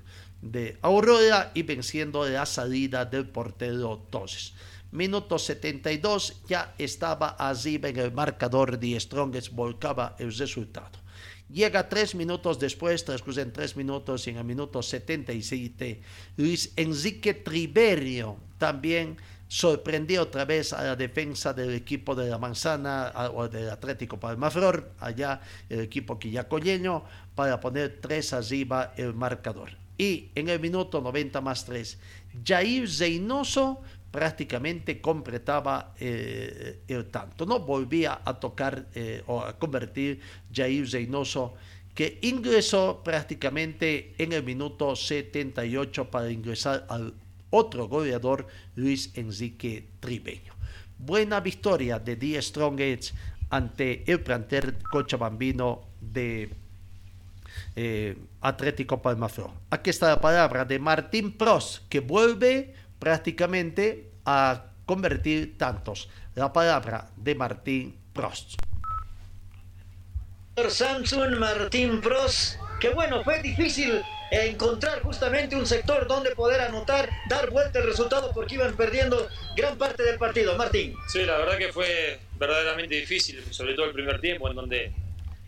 [0.82, 4.52] Aurora y venciendo la salida del portero Toses.
[4.92, 10.98] Minuto 72 ya estaba arriba en el marcador de Strongest, volcaba el resultado.
[11.50, 16.00] Llega tres minutos después, transcurren tres minutos y en el minuto 77
[16.36, 19.16] Luis Enrique Triberio también
[19.48, 24.92] sorprendió otra vez a la defensa del equipo de la Manzana o del Atlético Palmaflor,
[24.98, 29.85] allá el equipo quillacoyeño, para poner tres arriba el marcador.
[29.98, 31.98] Y en el minuto 90 más 3,
[32.44, 33.80] Jair Zeynoso
[34.10, 37.60] prácticamente completaba eh, el tanto, ¿no?
[37.60, 40.20] Volvía a tocar eh, o a convertir
[40.52, 41.54] Jair Zeynoso
[41.94, 47.14] que ingresó prácticamente en el minuto 78 para ingresar al
[47.50, 50.54] otro goleador, Luis Enrique Tribeño.
[50.98, 53.14] Buena victoria de The Strongest
[53.50, 56.50] ante el planter cochabambino de
[57.76, 59.50] eh, Atlético Palmaflor.
[59.70, 66.08] Aquí está la palabra de Martín Pros, que vuelve prácticamente a convertir tantos.
[66.34, 68.54] La palabra de Martín Prost.
[70.56, 77.50] Samsung Martín Pros, que bueno, fue difícil encontrar justamente un sector donde poder anotar, dar
[77.50, 80.56] vuelta el resultado porque iban perdiendo gran parte del partido.
[80.56, 80.94] Martín.
[81.08, 84.92] Sí, la verdad que fue verdaderamente difícil, sobre todo el primer tiempo, en donde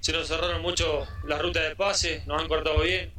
[0.01, 3.13] se nos cerraron mucho las rutas de pase, nos han cortado bien.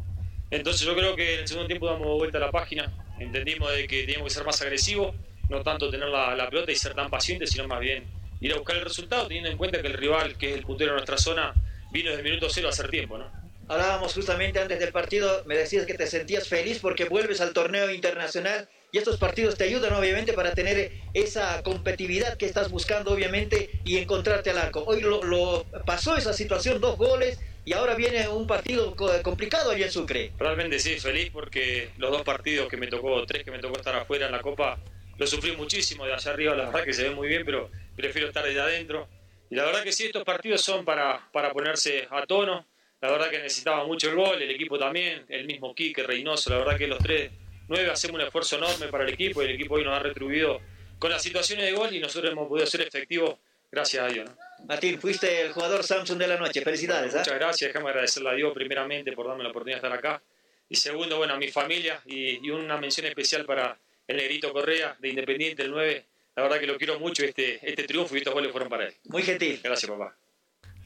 [0.52, 3.88] Entonces yo creo que en el segundo tiempo damos vuelta a la página, entendimos de
[3.88, 5.16] que teníamos que ser más agresivos,
[5.50, 8.06] no tanto tener la, pelota y ser tan pacientes, sino más bien
[8.40, 10.92] ir a buscar el resultado, teniendo en cuenta que el rival, que es el puntero
[10.92, 11.54] de nuestra zona,
[11.92, 13.30] vino desde el minuto cero a hacer tiempo, ¿no?
[13.68, 17.92] Hablábamos justamente antes del partido, me decías que te sentías feliz porque vuelves al torneo
[17.92, 23.82] internacional y estos partidos te ayudan obviamente para tener esa competitividad que estás buscando obviamente
[23.84, 24.84] y encontrarte al arco.
[24.86, 29.92] Hoy lo, pasó esa situación, dos goles y ahora viene un partido complicado allá en
[29.92, 30.32] Sucre.
[30.40, 33.96] Realmente sí, feliz porque los dos partidos que me tocó, tres que me tocó estar
[33.96, 34.80] afuera en la Copa,
[35.18, 38.28] lo sufrí muchísimo de allá arriba, la verdad que se ve muy bien, pero prefiero
[38.28, 39.08] estar allá adentro.
[39.52, 42.66] Y la verdad que sí, estos partidos son para, para ponerse a tono
[43.02, 46.50] la verdad que necesitaba mucho el gol, el equipo también, el mismo Quique, Reynoso.
[46.50, 47.32] La verdad que los tres,
[47.70, 50.60] nueve, hacemos un esfuerzo enorme para el equipo y el equipo hoy nos ha retribuido
[50.98, 53.36] con las situaciones de gol y nosotros hemos podido ser efectivos
[53.72, 54.30] gracias a Dios.
[54.68, 56.62] Martín, fuiste el jugador Samsung de la noche.
[56.62, 57.14] Felicidades.
[57.16, 57.20] ¿ah?
[57.20, 57.70] muchas gracias.
[57.70, 60.22] Déjame agradecerle a Dios primeramente por darme la oportunidad de estar acá.
[60.68, 63.78] Y segundo, bueno, a mi familia y, y una mención especial para
[64.08, 66.06] el Negrito Correa de Independiente, el 9.
[66.36, 67.24] La verdad que lo quiero mucho.
[67.24, 68.94] Este, este triunfo y estos goles fueron para él.
[69.06, 69.60] Muy gentil.
[69.64, 70.16] Gracias, papá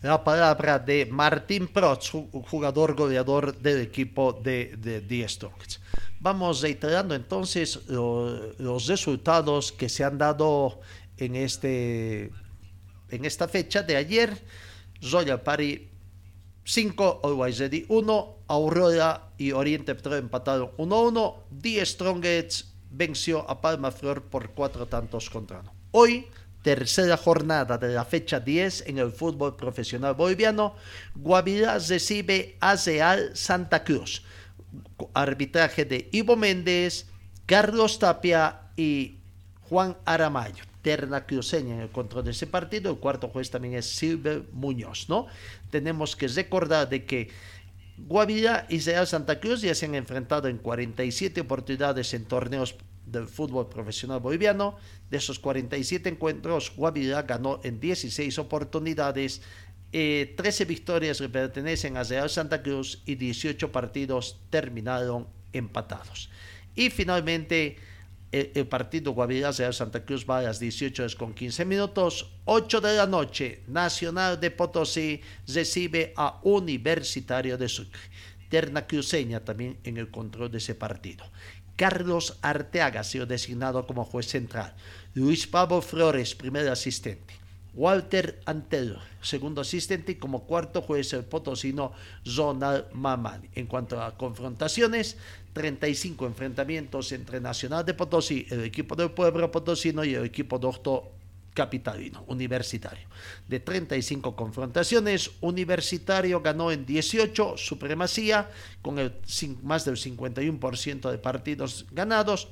[0.04, 2.12] la palabra de Martín Protz,
[2.50, 5.26] jugador goleador del equipo de, de Die
[6.24, 10.80] Vamos reiterando entonces los resultados que se han dado
[11.18, 12.32] en, este,
[13.10, 14.42] en esta fecha de ayer.
[15.02, 15.90] Royal Party
[16.64, 21.44] 5, Always Ready 1, Aurora y Oriente Petro empataron 1-1.
[21.52, 25.74] Die Strongest venció a Palma Flor por cuatro tantos contra uno.
[25.92, 26.28] Hoy
[26.62, 30.76] tercera jornada de la fecha 10 en el fútbol profesional boliviano,
[31.16, 34.24] Guavirá recibe a Real Santa Cruz.
[35.14, 37.08] Arbitraje de Ivo Méndez,
[37.46, 39.18] Carlos Tapia y
[39.70, 40.64] Juan Aramayo.
[40.82, 42.92] Terna cruceña en el control de ese partido.
[42.92, 45.28] El cuarto juez también es Silver Muñoz, ¿no?
[45.70, 47.30] Tenemos que recordar de que
[47.98, 53.28] Guavirá y Real Santa Cruz ya se han enfrentado en 47 oportunidades en torneos del
[53.28, 54.76] fútbol profesional boliviano.
[55.10, 59.42] De esos 47 encuentros, Guavirá ganó en 16 oportunidades
[59.94, 66.32] eh, 13 victorias le pertenecen a Real Santa Cruz y 18 partidos terminaron empatados.
[66.74, 67.78] Y finalmente
[68.32, 72.32] el, el partido Guavirá Real Santa Cruz va a las 18 horas con 15 minutos.
[72.46, 78.02] 8 de la noche, Nacional de Potosí recibe a Universitario de Sucre.
[78.50, 81.24] Terna Cruceña también en el control de ese partido.
[81.76, 84.76] Carlos Arteaga ha sido designado como juez central.
[85.14, 87.43] Luis Pablo Flores, primer asistente.
[87.74, 91.94] Walter Antelo, segundo asistente, y como cuarto juez el potosino
[92.26, 93.50] Ronald Mamani.
[93.56, 95.18] En cuanto a confrontaciones,
[95.54, 101.04] 35 enfrentamientos entre Nacional de Potosí, el equipo del pueblo potosino y el equipo doctor
[101.54, 103.08] capitalino, universitario.
[103.48, 108.50] De 35 confrontaciones, Universitario ganó en 18, supremacía,
[108.82, 109.14] con el,
[109.62, 112.50] más del 51% de partidos ganados,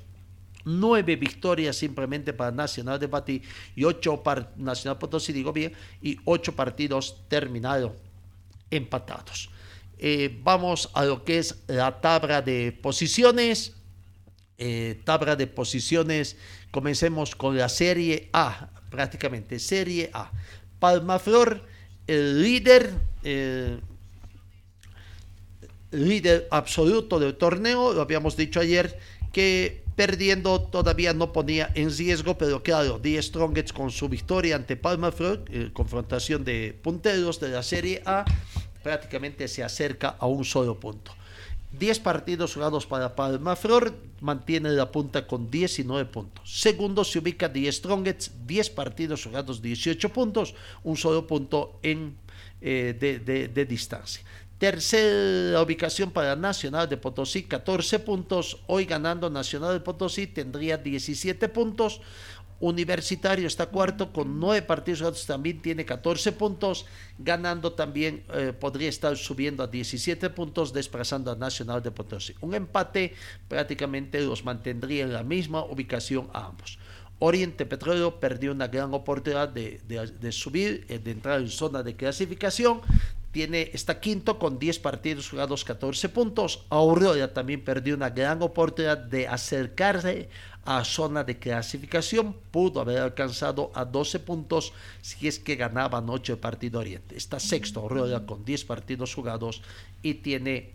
[0.66, 3.41] nueve victorias simplemente para Nacional de Patí
[3.76, 7.93] y ocho para Nacional Potosí, digo bien, y ocho partidos terminados
[8.70, 9.49] empatados.
[9.97, 13.76] Eh, vamos a lo que es la tabla de posiciones.
[14.64, 16.38] Eh, tabla de posiciones,
[16.70, 20.32] comencemos con la Serie A, prácticamente Serie A.
[20.78, 21.66] Palmaflor,
[22.05, 22.93] el líder,
[23.24, 23.82] el
[25.89, 28.99] líder absoluto del torneo, lo habíamos dicho ayer,
[29.34, 34.76] que perdiendo todavía no ponía en riesgo, pero claro, Die Strongets con su victoria ante
[34.76, 38.26] Palma Flor, eh, confrontación de punteros de la Serie A,
[38.82, 41.14] prácticamente se acerca a un solo punto.
[41.78, 46.49] 10 partidos jugados para Palma Flor, mantiene la punta con 19 puntos.
[46.49, 52.16] Segundo se ubica Die Strongets, 10 partidos jugados, 18 puntos, un solo punto en,
[52.60, 52.97] eh,
[53.54, 54.24] de distancia.
[54.62, 58.62] Tercera ubicación para Nacional de Potosí, 14 puntos.
[58.68, 61.99] Hoy ganando Nacional de Potosí tendría 17 puntos.
[62.59, 66.86] Universitario está cuarto con 9 partidos, también tiene 14 puntos.
[67.18, 72.36] Ganando también eh, podría estar subiendo a 17 puntos, desplazando a Nacional de Potosí.
[72.41, 73.16] Un empate
[73.47, 76.78] prácticamente los mantendría en la misma ubicación a ambos.
[77.18, 81.82] Oriente Petróleo perdió una gran oportunidad de, de, de subir, eh, de entrar en zona
[81.82, 82.82] de clasificación
[83.32, 86.66] tiene, está quinto con 10 partidos jugados, 14 puntos.
[86.70, 90.30] Aurora también perdió una gran oportunidad de acercarse
[90.66, 92.36] a zona de clasificación.
[92.52, 97.16] Pudo haber alcanzado a 12 puntos si es que ganaba anoche el partido Oriente.
[97.16, 99.62] Está sexto Aurora con 10 partidos jugados
[100.04, 100.74] y tiene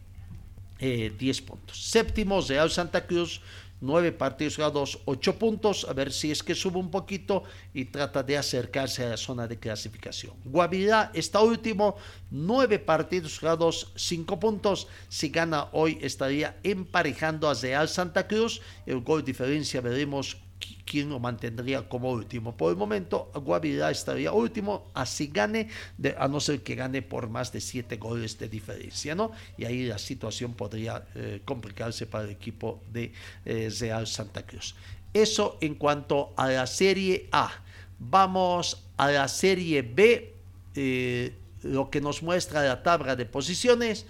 [0.78, 1.90] eh, 10 puntos.
[1.90, 3.40] Séptimo Real Santa Cruz
[3.80, 8.22] nueve partidos jugados, ocho puntos, a ver si es que sube un poquito y trata
[8.22, 10.34] de acercarse a la zona de clasificación.
[10.44, 11.96] Guavirá está último,
[12.30, 19.00] nueve partidos jugados, cinco puntos, si gana hoy estaría emparejando a Real Santa Cruz, el
[19.00, 20.38] gol diferencia veremos
[20.84, 22.56] quién lo mantendría como último.
[22.56, 25.68] Por el momento, Guavirá estaría último, así gane,
[26.16, 29.32] a no ser que gane por más de siete goles de diferencia, ¿no?
[29.58, 33.12] Y ahí la situación podría eh, complicarse para el equipo de
[33.44, 34.74] eh, Real Santa Cruz.
[35.12, 37.50] Eso en cuanto a la Serie A.
[37.98, 40.34] Vamos a la Serie B,
[40.74, 44.06] eh, lo que nos muestra la tabla de posiciones,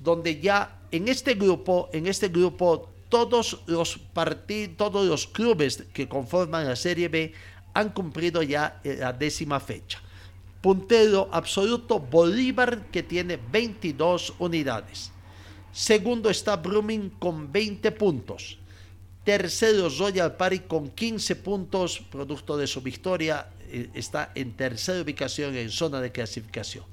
[0.00, 6.08] donde ya en este grupo, en este grupo todos los partidos, todos los clubes que
[6.08, 7.32] conforman la Serie B
[7.74, 10.00] han cumplido ya la décima fecha.
[10.62, 15.10] Puntero absoluto Bolívar que tiene 22 unidades.
[15.72, 18.58] Segundo está Brumming con 20 puntos.
[19.24, 23.48] Tercero Royal Party con 15 puntos, producto de su victoria,
[23.94, 26.84] está en tercera ubicación en zona de clasificación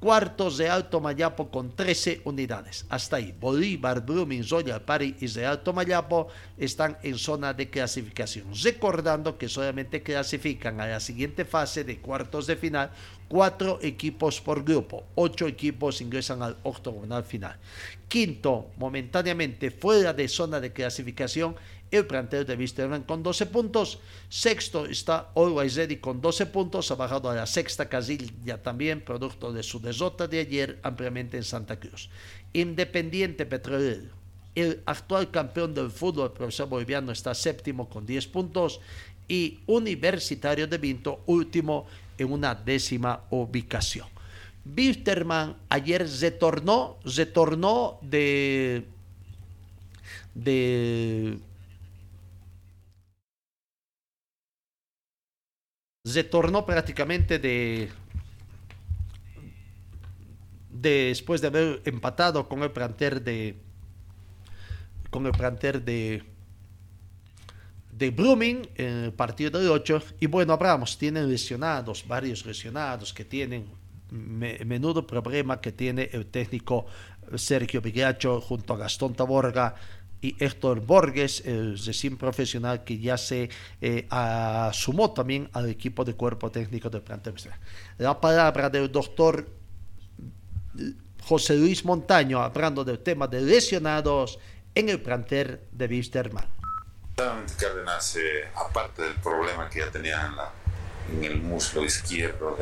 [0.00, 2.86] cuartos de Alto Mayapo con 13 unidades.
[2.88, 6.28] Hasta ahí, Bolívar, Blooming, Royal Party y de Alto Mayapo
[6.58, 8.46] están en zona de clasificación.
[8.62, 12.90] Recordando que solamente clasifican a la siguiente fase de cuartos de final
[13.28, 15.04] cuatro equipos por grupo.
[15.14, 17.56] Ocho equipos ingresan al octogonal final.
[18.08, 21.56] Quinto, momentáneamente fuera de zona de clasificación,
[21.90, 23.98] el plantel de Wisterman con 12 puntos.
[24.28, 29.52] Sexto está Always Ready con 12 puntos, ha bajado a la sexta casilla también, producto
[29.52, 32.10] de su derrota de ayer ampliamente en Santa Cruz.
[32.52, 34.10] Independiente Petrolero,
[34.54, 38.80] el actual campeón del fútbol, profesor boliviano, está séptimo con 10 puntos
[39.28, 41.86] y Universitario de Vinto, último
[42.18, 44.08] en una décima ubicación.
[44.64, 48.84] Wisterman ayer retornó, retornó de,
[50.34, 51.38] de
[56.14, 57.90] retornó prácticamente de,
[60.70, 63.56] después de haber empatado con el planter de
[65.10, 66.22] con el planter de
[67.92, 73.24] de Blooming en el partido de 8 y bueno, Abramos tienen lesionados, varios lesionados que
[73.24, 73.66] tienen
[74.10, 76.86] menudo problema que tiene el técnico
[77.34, 79.74] Sergio Vigliaccio junto a Gastón Taborga
[80.20, 83.50] y Héctor Borges, el recién profesional que ya se
[83.80, 84.08] eh,
[84.72, 87.34] sumó también al equipo de cuerpo técnico del plantel.
[87.98, 89.46] La palabra del doctor
[91.22, 94.38] José Luis Montaño hablando del tema de lesionados
[94.74, 96.46] en el plantel de Wisterman.
[97.16, 100.30] Cárdenas, eh, aparte del problema que ya tenía
[101.10, 102.56] en, el muslo izquierdo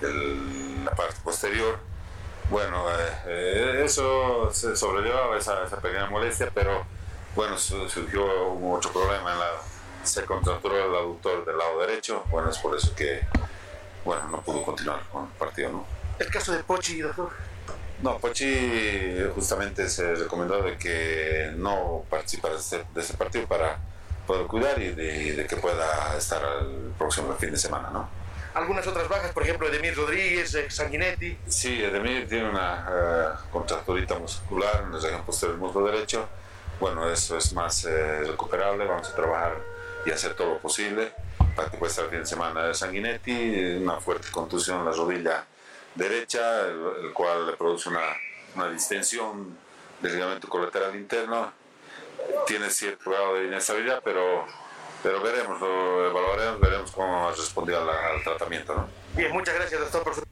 [0.00, 0.08] de
[0.84, 1.87] la parte posterior,
[2.50, 6.86] bueno, eh, eh, eso se sobrellevaba esa, esa, pequeña molestia, pero
[7.34, 8.24] bueno, surgió
[8.70, 9.50] otro problema en la,
[10.02, 13.20] se contracturó el aductor del lado derecho, bueno, es por eso que,
[14.04, 15.86] bueno, no pudo continuar con el partido, ¿no?
[16.18, 17.30] El caso de Pochi, doctor.
[18.02, 23.78] No, Pochi justamente se recomendó de que no participara de ese, partido para
[24.26, 28.08] poder cuidar y de, que pueda estar el próximo fin de semana, ¿no?
[28.58, 31.38] Algunas otras bajas, por ejemplo, Edemir Rodríguez, eh, Sanguinetti.
[31.46, 36.28] Sí, Edemir tiene una uh, contracturita muscular en la región posterior del muslo derecho.
[36.80, 39.56] Bueno, eso es más eh, recuperable, vamos a trabajar
[40.04, 41.12] y hacer todo lo posible
[41.54, 42.74] para que pueda estar el fin de semana.
[42.74, 45.46] Sanguinetti, una fuerte contusión en la rodilla
[45.94, 48.04] derecha, el, cual le produce una,
[48.54, 49.56] una distensión
[50.00, 51.52] del ligamento colateral interno.
[52.46, 54.46] Tiene cierto grado de inestabilidad, pero
[55.02, 58.74] pero veremos, lo evaluaremos, veremos cómo respondido al, al tratamiento.
[58.74, 58.88] ¿no?
[59.16, 60.22] Bien, muchas gracias, doctor, por su...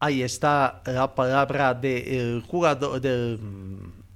[0.00, 3.40] Ahí está la palabra del jugador, del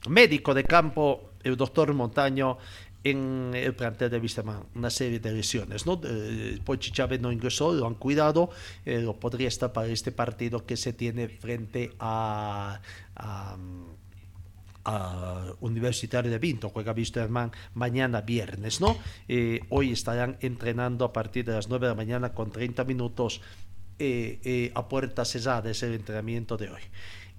[0.09, 2.59] médico de campo, el doctor Montaño,
[3.05, 5.87] en el plantel de Wisterman una serie de lesiones.
[5.87, 6.01] ¿no?
[6.05, 8.51] Eh, Pochi Chávez no ingresó, lo han cuidado,
[8.85, 12.81] eh, lo podría estar para este partido que se tiene frente a,
[13.17, 13.57] a
[15.61, 18.97] Universitario de Vinto, juega Wisterman mañana viernes, ¿no?
[19.29, 23.41] Eh, hoy estarán entrenando a partir de las 9 de la mañana con 30 minutos
[23.99, 26.81] eh, eh, a puerta cerrada, es el entrenamiento de hoy.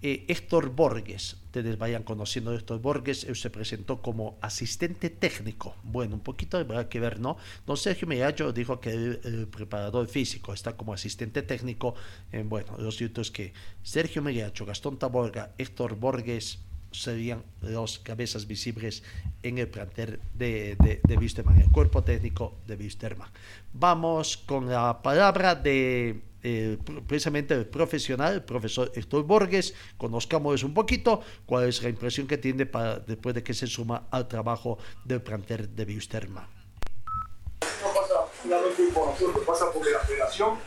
[0.06, 5.78] Héctor Borges, ustedes vayan conociendo a Héctor Borges, se presentó como asistente técnico.
[5.82, 7.38] Bueno, un poquito habrá que ver, ¿no?
[7.66, 11.96] Don Sergio Megallo dijo que el, preparador físico está como asistente técnico.
[12.44, 16.60] bueno, lo cierto es que Sergio Megallo, Gastón Taborga, Héctor Borges,
[16.94, 19.04] serían los cabezas visibles
[19.42, 23.30] en el plantel de, de, el cuerpo técnico de Wisterman.
[23.74, 26.78] Vamos con la palabra de eh,
[27.08, 32.38] precisamente el profesional, el profesor Héctor Borges, conozcamos un poquito cuál es la impresión que
[32.38, 36.46] tiene para, después de que se suma al trabajo del plantel de Wisterman.
[37.82, 40.58] No pasa finalmente información, pasa porque la federación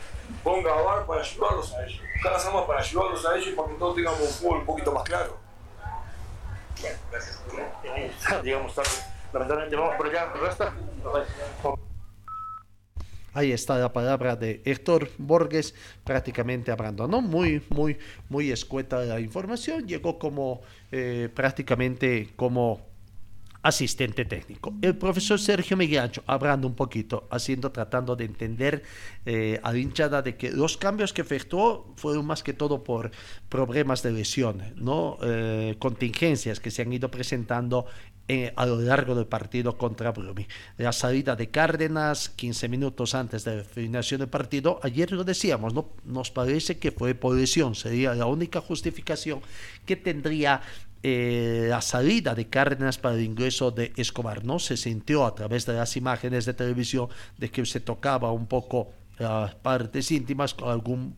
[0.43, 2.01] ponga a VAR para ayudarlos a ellos.
[2.23, 4.91] Cada semana para ayudarlos a ellos y para que todos tengamos un fútbol un poquito
[4.91, 5.46] más claro.
[7.11, 8.43] Gracias.
[8.43, 8.73] Digamos,
[9.33, 10.33] lamentablemente vamos por allá.
[13.33, 17.21] Ahí está la palabra de Héctor Borges, prácticamente hablando, ¿no?
[17.21, 17.99] Muy, muy,
[18.29, 19.87] muy escueta la información.
[19.87, 20.61] Llegó como
[20.91, 22.86] eh, prácticamente como
[23.67, 24.73] asistente técnico.
[24.81, 28.83] El profesor Sergio Miguel hablando un poquito, haciendo, tratando de entender
[29.25, 33.11] eh, a la hinchada de que los cambios que efectuó fueron más que todo por
[33.49, 35.17] problemas de lesión, ¿no?
[35.21, 37.85] Eh, contingencias que se han ido presentando
[38.29, 40.47] eh, a lo largo del partido contra Brumi.
[40.77, 45.73] La salida de Cárdenas 15 minutos antes de la finalización del partido, ayer lo decíamos,
[45.73, 45.91] ¿no?
[46.05, 49.41] nos parece que fue por lesión, sería la única justificación
[49.85, 50.61] que tendría
[51.03, 54.43] eh, la salida de Cárdenas para el ingreso de Escobar.
[54.43, 58.47] No se sintió a través de las imágenes de televisión de que se tocaba un
[58.47, 58.89] poco
[59.19, 61.15] las partes íntimas con algún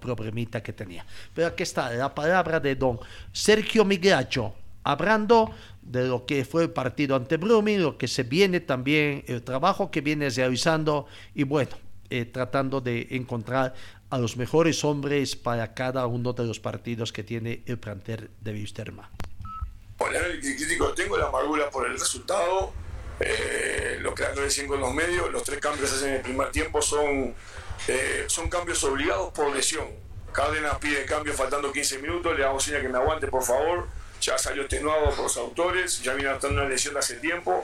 [0.00, 1.04] problemita que tenía.
[1.34, 2.98] Pero aquí está la palabra de don
[3.32, 4.54] Sergio Migracho,
[4.84, 5.50] hablando
[5.82, 9.90] de lo que fue el partido ante Blooming, lo que se viene también, el trabajo
[9.90, 11.72] que viene realizando y bueno,
[12.10, 13.74] eh, tratando de encontrar
[14.10, 18.52] a los mejores hombres para cada uno de los partidos que tiene el plantel de
[18.52, 19.08] Wisterman.
[19.96, 22.72] Bueno, el crítico tengo la amargura por el resultado,
[23.20, 26.16] eh, lo que ando diciendo en los medios, los tres cambios que se hacen en
[26.16, 27.34] el primer tiempo son,
[27.86, 29.86] eh, son cambios obligados por lesión.
[30.32, 33.88] Cárdenas pide cambio faltando 15 minutos, le hago señal que me aguante por favor,
[34.20, 37.62] ya salió extenuado por los autores, ya viene teniendo una lesión de hace tiempo,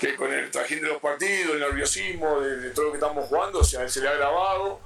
[0.00, 3.62] que con el trajín de los partidos, el nerviosismo, de, todo lo que estamos jugando,
[3.62, 4.80] se, le ha grabado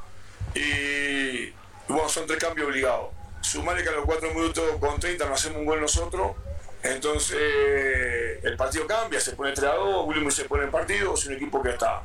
[0.54, 1.50] y
[1.86, 3.10] bueno, son tres cambios obligados.
[3.40, 6.32] Sumarle que a los 4 minutos con 30 no hacemos un gol nosotros,
[6.82, 7.38] entonces
[8.42, 11.34] el partido cambia, se pone 3 a 2, William se pone en partido, es un
[11.34, 12.02] equipo que está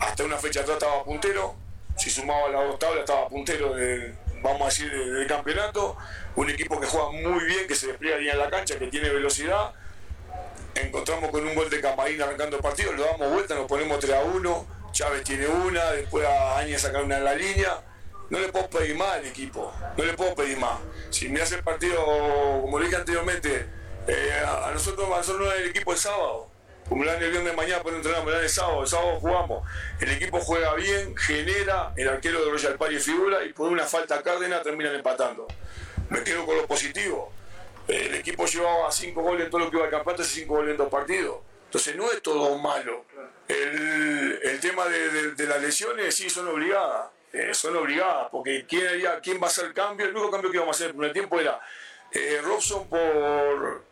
[0.00, 1.54] hasta una fecha atrás estaba puntero,
[1.96, 5.96] si sumaba la dos tablas estaba puntero de, vamos a decir, del campeonato,
[6.34, 9.10] un equipo que juega muy bien, que se despliega bien en la cancha, que tiene
[9.10, 9.72] velocidad.
[10.74, 14.14] Encontramos con un gol de Camarina arrancando el partido, lo damos vuelta, nos ponemos 3
[14.14, 17.82] a 1 Chávez tiene una, después a Áñez sacar una en la línea
[18.32, 20.78] no le puedo pedir más al equipo, no le puedo pedir más.
[21.10, 22.02] Si me hace el partido,
[22.62, 23.66] como le dije anteriormente,
[24.08, 26.48] eh, a, nosotros, a nosotros el equipo el sábado,
[26.88, 29.68] como el viernes de mañana, pero entrenamos, el sábado, el sábado jugamos.
[30.00, 34.22] El equipo juega bien, genera, el arquero de Royal Party figura y por una falta
[34.22, 35.46] Cárdenas terminan empatando.
[36.08, 37.30] Me quedo con lo positivo.
[37.88, 40.72] El equipo llevaba cinco goles en todo lo que iba al campeonato, hace cinco goles
[40.72, 41.38] en dos partidos.
[41.64, 43.04] Entonces no es todo malo.
[43.48, 47.10] El, tema de, las lesiones sí son obligadas.
[47.32, 50.04] Eh, son obligadas, porque ¿quién, haría, ¿quién va a hacer el cambio?
[50.04, 51.60] El único cambio que íbamos a hacer en el primer tiempo era
[52.12, 53.82] eh, Robson por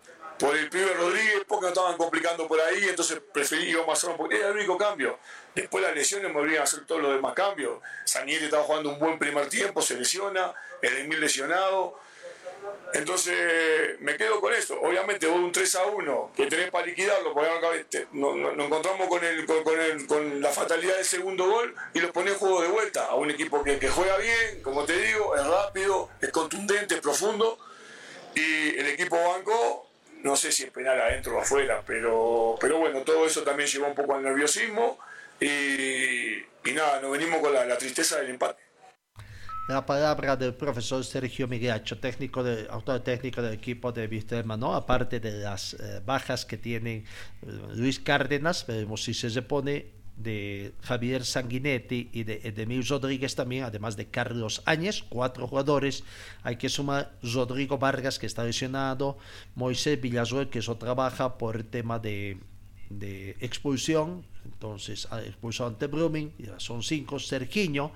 [0.40, 4.10] por el primer Rodríguez, porque nos estaban complicando por ahí, entonces preferí íbamos a hacer
[4.10, 5.18] un poquito, era el único cambio.
[5.54, 7.78] Después las lesiones me a hacer todos los demás cambios.
[8.06, 12.00] Saniel estaba jugando un buen primer tiempo, se lesiona, el Emil lesionado.
[12.92, 14.80] Entonces me quedo con eso.
[14.80, 19.46] Obviamente vos un 3 a 1 que tenés para liquidarlo, porque nos, encontramos con, el,
[20.06, 23.62] con, la fatalidad del segundo gol y lo ponés juego de vuelta a un equipo
[23.62, 27.58] que, juega bien, como te digo, es rápido, es contundente, es profundo.
[28.34, 29.86] Y el equipo banco
[30.22, 33.86] no sé si es penal adentro o afuera, pero, pero bueno, todo eso también llevó
[33.86, 34.98] un poco al nerviosismo
[35.40, 38.62] y, nada, nos venimos con la, tristeza del empate.
[39.70, 44.74] La palabra del profesor Sergio Miguelacho, técnico de, autor técnico del equipo de Vistelma, ¿no?
[44.74, 47.04] aparte de las eh, bajas que tiene eh,
[47.76, 53.96] Luis Cárdenas, veremos si se repone de Javier Sanguinetti y de Edemir Rodríguez también, además
[53.96, 56.02] de Carlos Áñez, cuatro jugadores.
[56.42, 59.18] Hay que sumar Rodrigo Vargas, que está lesionado,
[59.54, 62.38] Moisés Villazuel, que eso trabaja por el tema de,
[62.88, 67.92] de expulsión, entonces ha expulsado ante Brumming, son cinco, Sergiño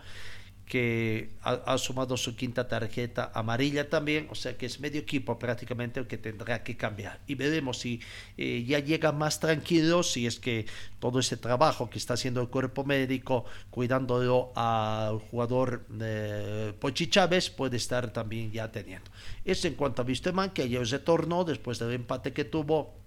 [0.66, 6.00] que ha, sumado su quinta tarjeta amarilla también, o sea que es medio equipo prácticamente
[6.00, 7.20] el que tendrá que cambiar.
[7.26, 8.00] Y veremos si
[8.38, 10.66] eh, ya llega más tranquilo, si es que
[11.00, 17.50] todo ese trabajo que está haciendo el cuerpo médico, cuidándolo al jugador eh, Pochi Chávez,
[17.50, 19.10] puede estar también ya teniendo.
[19.44, 23.03] Eso en cuanto a Wisterman, que ayer se tornó después del empate que tuvo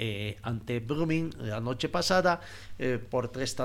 [0.00, 2.40] eh, ante Brumming la noche pasada
[2.78, 3.56] eh, por tres,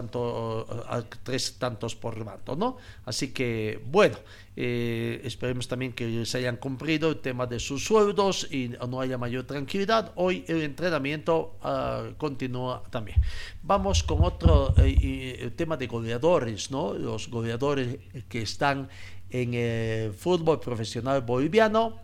[1.22, 2.78] tres tantos por bando, ¿no?
[3.06, 4.18] Así que, bueno,
[4.56, 9.20] eh, esperemos también que se hayan cumplido el tema de sus sueldos y no haya
[9.20, 10.12] mayor tranquilidad.
[10.16, 13.22] Hoy el entrenamiento ah, continúa también.
[13.62, 16.96] Vamos con otro el tema de goleadores, ¿no?
[16.96, 18.90] Los goleadores que están
[19.30, 22.02] en el fútbol profesional boliviano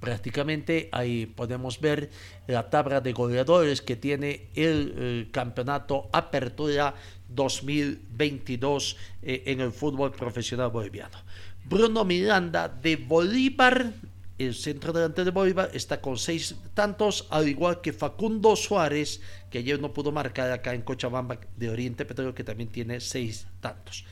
[0.00, 2.10] prácticamente ahí podemos ver
[2.46, 6.94] la tabla de goleadores que tiene el, campeonato Apertura
[7.28, 11.18] 2022 eh, en el fútbol profesional boliviano.
[11.64, 13.92] Bruno Miranda de Bolívar,
[14.38, 19.20] el centro delante de Bolívar, está con seis tantos, al igual que Facundo Suárez,
[19.50, 23.46] que ayer no pudo marcar acá en Cochabamba de Oriente Petróleo, que también tiene seis
[23.60, 24.06] tantos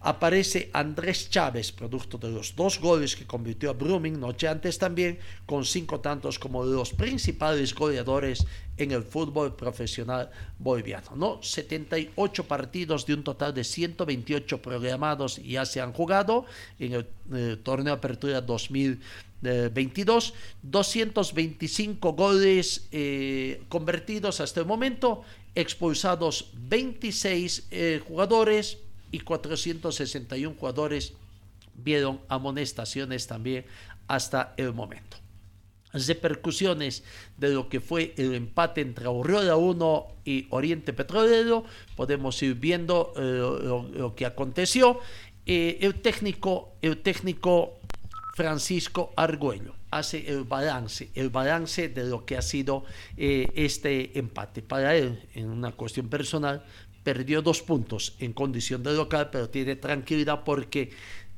[0.00, 5.18] aparece Andrés Chávez, producto de los dos goles que convirtió a Brumming noche antes también,
[5.44, 8.46] con cinco tantos como los principales goleadores
[8.78, 11.14] en el fútbol profesional boliviano.
[11.16, 11.42] ¿no?
[11.42, 16.46] 78 partidos de un total de 128 programados ya se han jugado
[16.78, 20.32] en el, eh, torneo Apertura 2022,
[20.62, 25.24] 225 goles eh, convertidos hasta el momento,
[25.54, 28.78] expulsados 26 eh, jugadores,
[29.10, 31.14] y 461 jugadores
[31.74, 33.64] vieron amonestaciones también
[34.06, 35.16] hasta el momento.
[35.92, 37.02] Las repercusiones
[37.36, 41.64] de lo que fue el empate entre Aurora 1 y Oriente Petrolero,
[41.96, 45.00] podemos ir viendo eh, lo, que aconteció.
[45.46, 47.80] Eh, el, técnico, el técnico
[48.36, 52.84] Francisco Argüello hace el balance, el balance de lo que ha sido
[53.16, 54.62] eh, este empate.
[54.62, 56.64] Para él, en una cuestión personal,
[57.02, 60.90] perdió dos puntos en condición de local, pero tiene tranquilidad porque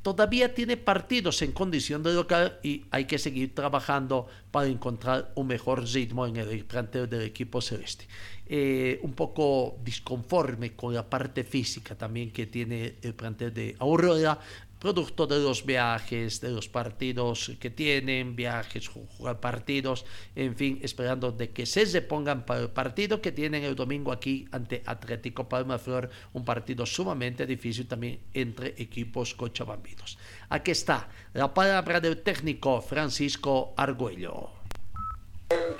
[0.02, 5.46] todavía tiene partidos en condición de local y hay que seguir trabajando para encontrar un
[5.46, 8.06] mejor ritmo en el planteo del equipo celeste.
[8.46, 14.38] Eh, un poco disconforme con la parte física también que tiene el plantel de Aurora,
[14.82, 20.04] producto de los viajes, de los partidos que tienen, viajes, jugar partidos,
[20.34, 24.48] en fin, esperando de que se repongan para el partido que tienen el domingo aquí
[24.50, 30.18] ante Atlético Palma Flor, un partido sumamente difícil también entre equipos cochabambinos.
[30.48, 34.50] Aquí está la palabra del técnico Francisco Argüello.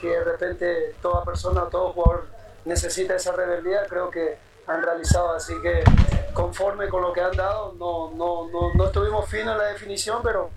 [0.01, 2.29] Que de repente toda persona, todo jugador
[2.65, 5.85] necesita esa rebeldía, creo que han realizado, así que
[6.33, 10.21] conforme con lo que han dado, no, no, no, no estuvimos finos en la definición,
[10.23, 10.51] pero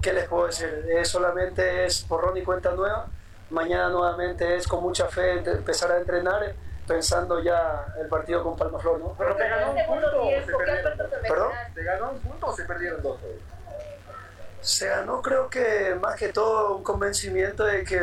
[0.00, 0.68] ¿qué les puedo decir?
[1.04, 3.06] solamente es borrón y cuenta nueva,
[3.50, 6.54] mañana nuevamente es con mucha fe empezar a entrenar
[6.86, 9.14] pensando ya el partido con Palmaflor, ¿no?
[9.16, 10.92] Pero te ganó un punto o se perdieron.
[11.22, 11.52] ¿Perdón?
[11.74, 13.18] ¿Te ganó un punto o se perdieron dos?
[14.60, 18.00] Se ganó creo que más que todo un convencimiento de que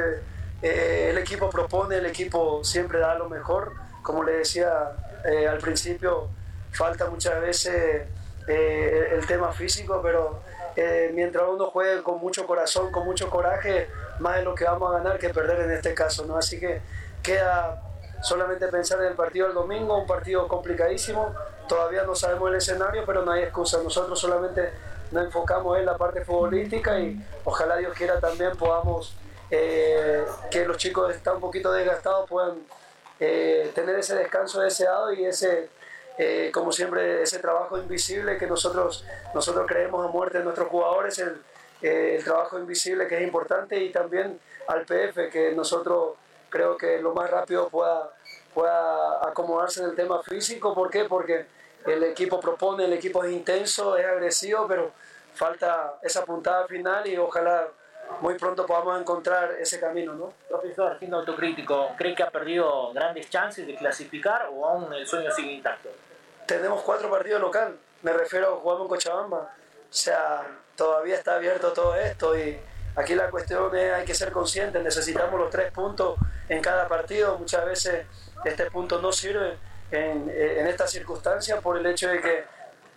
[0.61, 3.73] eh, el equipo propone, el equipo siempre da lo mejor.
[4.01, 4.91] Como le decía
[5.25, 6.29] eh, al principio,
[6.71, 8.07] falta muchas veces
[8.47, 10.41] eh, el tema físico, pero
[10.75, 13.89] eh, mientras uno juegue con mucho corazón, con mucho coraje,
[14.19, 16.25] más de lo que vamos a ganar que perder en este caso.
[16.25, 16.37] ¿no?
[16.37, 16.81] Así que
[17.21, 17.81] queda
[18.21, 21.33] solamente pensar en el partido del domingo, un partido complicadísimo.
[21.67, 23.79] Todavía no sabemos el escenario, pero no hay excusa.
[23.83, 24.69] Nosotros solamente
[25.11, 29.15] nos enfocamos en la parte futbolística y ojalá Dios quiera también podamos,
[29.51, 32.59] eh, que los chicos están un poquito desgastados, puedan
[33.19, 35.69] eh, tener ese descanso deseado y ese,
[36.17, 41.19] eh, como siempre, ese trabajo invisible que nosotros, nosotros creemos a muerte en nuestros jugadores,
[41.19, 41.41] el,
[41.81, 46.15] eh, el trabajo invisible que es importante y también al PF que nosotros
[46.49, 48.11] creo que lo más rápido pueda,
[48.53, 50.73] pueda acomodarse en el tema físico.
[50.73, 51.05] ¿Por qué?
[51.05, 51.45] Porque
[51.85, 54.91] el equipo propone, el equipo es intenso, es agresivo, pero
[55.33, 57.67] falta esa puntada final y ojalá
[58.21, 60.33] muy pronto podamos encontrar ese camino, ¿no?
[60.49, 65.31] Profesor, siendo autocrítico, ¿cree que ha perdido grandes chances de clasificar o aún el sueño
[65.31, 65.89] sigue intacto?
[66.45, 70.45] Tenemos cuatro partidos local, me refiero a jugamos en Cochabamba, o sea,
[70.75, 72.59] todavía está abierto todo esto y
[72.95, 76.17] aquí la cuestión es hay que ser conscientes, necesitamos los tres puntos
[76.49, 78.05] en cada partido, muchas veces
[78.43, 79.57] este punto no sirve
[79.91, 82.43] en, en estas circunstancias por el hecho de que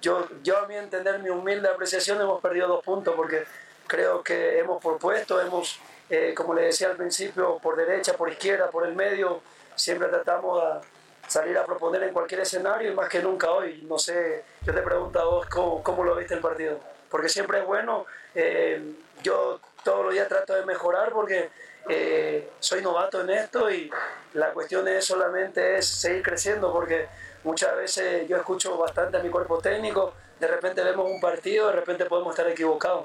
[0.01, 3.45] yo, yo a mi entender, mi humilde apreciación, hemos perdido dos puntos porque
[3.93, 5.79] creo que hemos propuesto, hemos,
[6.09, 9.43] eh, como le decía al principio, por derecha, por izquierda, por el medio,
[9.75, 10.89] siempre tratamos de
[11.29, 13.83] salir a proponer en cualquier escenario y más que nunca hoy.
[13.87, 16.81] No sé, yo te pregunto a vos cómo, cómo lo viste el partido,
[17.11, 21.51] porque siempre es bueno, eh, yo todos los días trato de mejorar porque
[21.87, 23.91] eh, soy novato en esto y
[24.33, 27.09] la cuestión es solamente es seguir creciendo porque
[27.45, 31.75] muchas veces yo escucho bastante a mi cuerpo técnico, de repente vemos un partido, de
[31.75, 33.05] repente podemos estar equivocados.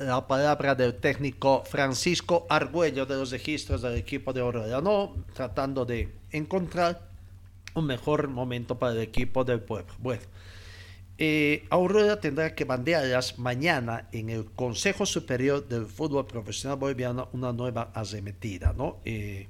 [0.00, 5.14] La palabra del técnico Francisco Argüello de los registros del equipo de Aurora, ¿no?
[5.34, 7.10] Tratando de encontrar
[7.74, 9.92] un mejor momento para el equipo del pueblo.
[9.98, 10.22] Bueno,
[11.18, 17.52] eh, Aurora tendrá que bandearlas mañana en el Consejo Superior del Fútbol Profesional Boliviano una
[17.52, 19.00] nueva arremetida, ¿no?
[19.04, 19.48] Eh,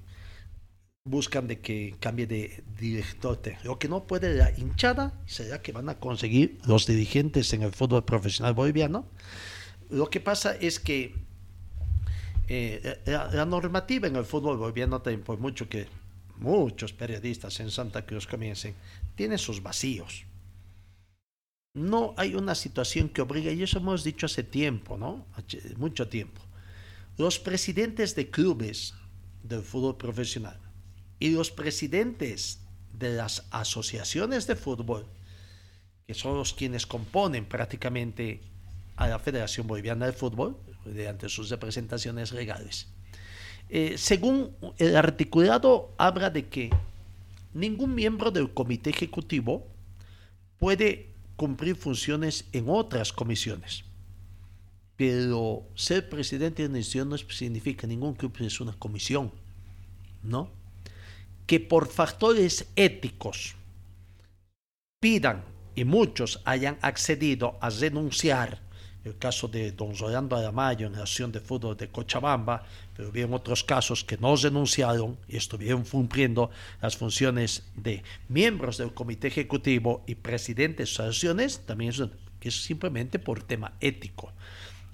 [1.04, 3.40] buscan de que cambie de director.
[3.62, 7.70] Lo que no puede la hinchada será que van a conseguir los dirigentes en el
[7.70, 9.06] fútbol profesional boliviano.
[9.90, 11.14] Lo que pasa es que
[12.48, 14.58] eh, la, normativa en el fútbol
[15.02, 15.86] también por mucho que
[16.38, 18.74] muchos periodistas en Santa Cruz comiencen,
[19.14, 20.24] tiene sus vacíos.
[21.74, 25.26] No hay una situación que obligue, y eso hemos dicho hace tiempo, ¿no?
[25.76, 26.40] Mucho tiempo.
[27.16, 28.94] Los presidentes de clubes
[29.42, 30.58] del fútbol profesional
[31.20, 32.60] y los presidentes
[32.92, 35.06] de las asociaciones de fútbol,
[36.06, 38.40] que son los quienes componen prácticamente
[39.00, 42.86] a la Federación Boliviana de Fútbol, mediante sus representaciones legales.
[43.70, 46.68] Eh, según el articulado, habla de que
[47.54, 49.66] ningún miembro del comité ejecutivo
[50.58, 53.84] puede cumplir funciones en otras comisiones.
[54.96, 59.32] Pero ser presidente de una institución no significa ningún club es una comisión,
[60.22, 60.50] ¿no?
[61.46, 63.54] Que por factores éticos
[65.00, 65.42] pidan
[65.74, 68.68] y muchos hayan accedido a renunciar
[69.04, 73.32] el caso de don Rolando Aramayo en la Acción de Fútbol de Cochabamba, pero hubieron
[73.34, 76.50] otros casos que no renunciaron y estuvieron cumpliendo
[76.82, 81.92] las funciones de miembros del comité ejecutivo y presidentes de asociaciones, también
[82.40, 84.32] es simplemente por tema ético.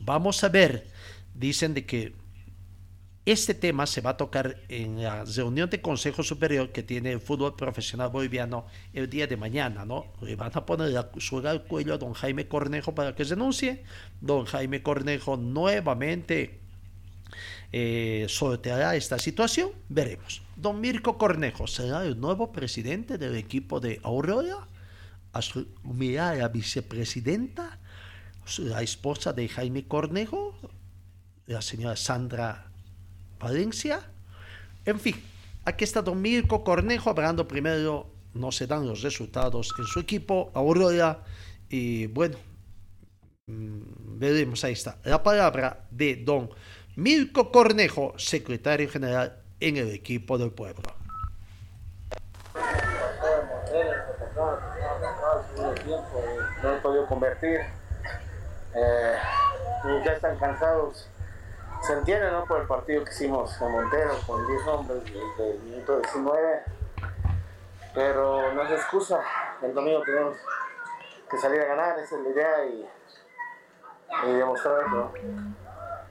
[0.01, 0.87] Vamos a ver,
[1.35, 2.13] dicen de que
[3.27, 7.21] este tema se va a tocar en la reunión de Consejo Superior que tiene el
[7.21, 10.13] fútbol profesional boliviano el día de mañana, ¿no?
[10.23, 13.83] Le van a poner la soga al cuello a don Jaime Cornejo para que renuncie.
[14.21, 16.61] Don Jaime Cornejo nuevamente
[17.73, 19.73] eh, sorteará esta situación.
[19.89, 20.43] Veremos.
[20.55, 24.69] Don Mirko Cornejo será el nuevo presidente del equipo de Aurora.
[25.33, 27.81] Asumirá la vicepresidenta,
[28.59, 30.55] la esposa de Jaime Cornejo,
[31.47, 32.71] la señora Sandra
[33.39, 34.01] Valencia.
[34.85, 35.17] En fin,
[35.65, 40.51] aquí está Don Mirko Cornejo hablando primero, no se dan los resultados en su equipo,
[40.55, 41.23] Aurora,
[41.69, 42.37] y bueno,
[43.47, 44.99] veremos, ahí está.
[45.05, 46.51] La palabra de Don
[46.97, 50.83] Mirko Cornejo, secretario general en el equipo del pueblo.
[56.63, 57.61] No he podido convertir.
[58.75, 59.15] Eh,
[60.05, 61.09] ya están cansados
[61.83, 62.45] se entiende ¿no?
[62.45, 66.65] por el partido que hicimos en Montero con 10 hombres desde el minuto 19,
[67.95, 69.21] pero no es excusa,
[69.63, 70.37] el domingo tenemos
[71.31, 72.89] que salir a ganar, esa es la idea y,
[74.27, 75.13] y demostrar eso.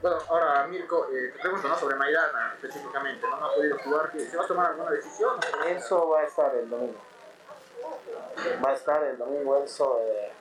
[0.02, 1.76] Bueno, ahora Mirko, eh, te pregunto ¿no?
[1.76, 5.38] sobre Maidana específicamente, no, no ha podido jugar, ¿se va a tomar alguna decisión?
[5.68, 7.00] Eso va a estar el domingo.
[8.64, 10.32] Va a estar el domingo eso eh,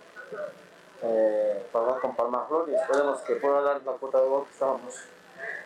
[1.02, 4.46] eh, para hablar con Palma Flor y esperemos que pueda dar la cuota de gol
[4.46, 4.96] que estábamos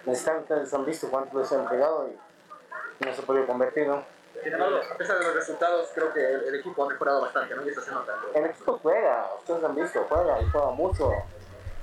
[0.06, 4.04] Ustedes han visto cuánto les han entregado y no se ha podido convertir, ¿no?
[4.44, 7.56] Sin embargo, a pesar de los resultados, creo que el, el equipo ha mejorado bastante,
[7.56, 7.66] ¿no?
[7.66, 8.14] Y eso se nota.
[8.34, 11.12] El equipo juega, ustedes han visto, juega y juega mucho.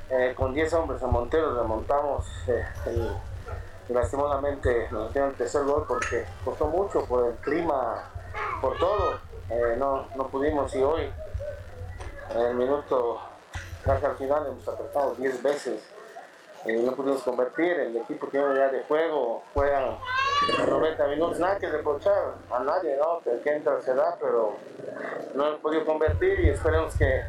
[0.09, 5.65] Eh, con 10 hombres en Montero remontamos eh, y, y lastimosamente nos dieron el tercer
[5.65, 8.05] gol porque costó mucho por el clima,
[8.61, 9.19] por todo.
[9.51, 11.13] Eh, no, no pudimos y hoy,
[12.31, 13.21] en el minuto,
[13.85, 15.83] casi al final, hemos apretado 10 veces
[16.67, 17.79] y no pudimos convertir.
[17.79, 19.99] El equipo tiene idea de juego, juegan
[20.69, 23.21] 90 minutos, nada que reprochar a nadie, ¿no?
[23.21, 24.57] Que el que entra se da, pero
[25.35, 27.25] no hemos podido convertir y esperemos que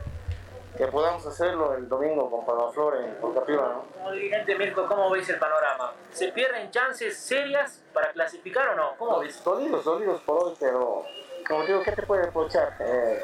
[0.78, 3.86] que podamos hacerlo el domingo con Palmaflor en Porcapiva, ¿no?
[3.94, 5.94] Como dirigente Mirko, ¿cómo veis el panorama?
[6.12, 8.96] ¿Se pierden chances serias para clasificar o no?
[8.98, 9.44] ¿Cómo ves?
[9.44, 11.04] Dolidos, dolidos por hoy, pero
[11.48, 12.76] como digo, ¿qué te puede reprochar?
[12.80, 13.24] Eh,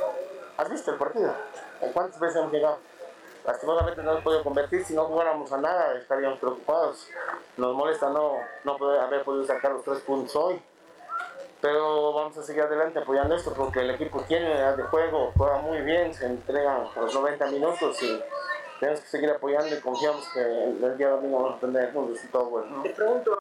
[0.57, 1.31] ¿Has visto el partido?
[1.93, 2.79] ¿Cuántas veces hemos llegado?
[3.45, 7.07] Lastimosamente no hemos podido convertir, si no jugáramos a nada estaríamos preocupados.
[7.57, 10.61] Nos molesta no, no poder haber podido sacar los tres puntos hoy.
[11.61, 15.59] Pero vamos a seguir adelante apoyando esto porque el equipo tiene edad de juego, juega
[15.59, 18.21] muy bien, se entregan los 90 minutos y
[18.79, 22.49] tenemos que seguir apoyando y confiamos que el día domingo vamos a tener un resultado
[22.49, 22.83] bueno.
[22.83, 23.37] Te pregunto.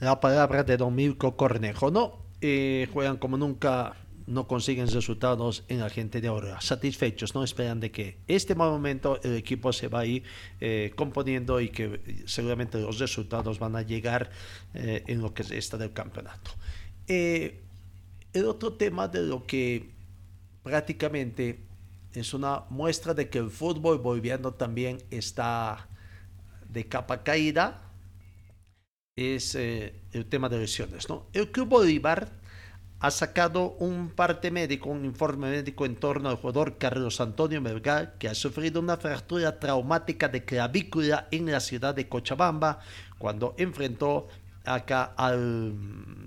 [0.00, 2.22] La palabra de Don Mirko Cornejo, ¿no?
[2.40, 3.94] Eh, juegan como nunca,
[4.26, 6.60] no consiguen resultados en la gente de ahora.
[6.60, 7.44] Satisfechos, ¿no?
[7.44, 10.22] Esperan de que este momento el equipo se va a ir
[10.60, 14.30] eh, componiendo y que seguramente los resultados van a llegar
[14.74, 16.52] eh, en lo que está del campeonato.
[17.06, 17.60] Eh,
[18.32, 19.90] el otro tema de lo que
[20.62, 21.60] prácticamente
[22.14, 25.88] es una muestra de que el fútbol boliviano también está
[26.68, 27.88] de capa caída
[29.16, 31.08] es el tema de lesiones.
[31.10, 31.26] ¿no?
[31.34, 32.41] El Club Bolívar
[33.02, 38.16] ha sacado un parte médico, un informe médico en torno al jugador Carlos Antonio Melgar,
[38.16, 42.78] que ha sufrido una fractura traumática de clavícula en la ciudad de Cochabamba
[43.18, 44.28] cuando enfrentó
[44.64, 45.74] acá al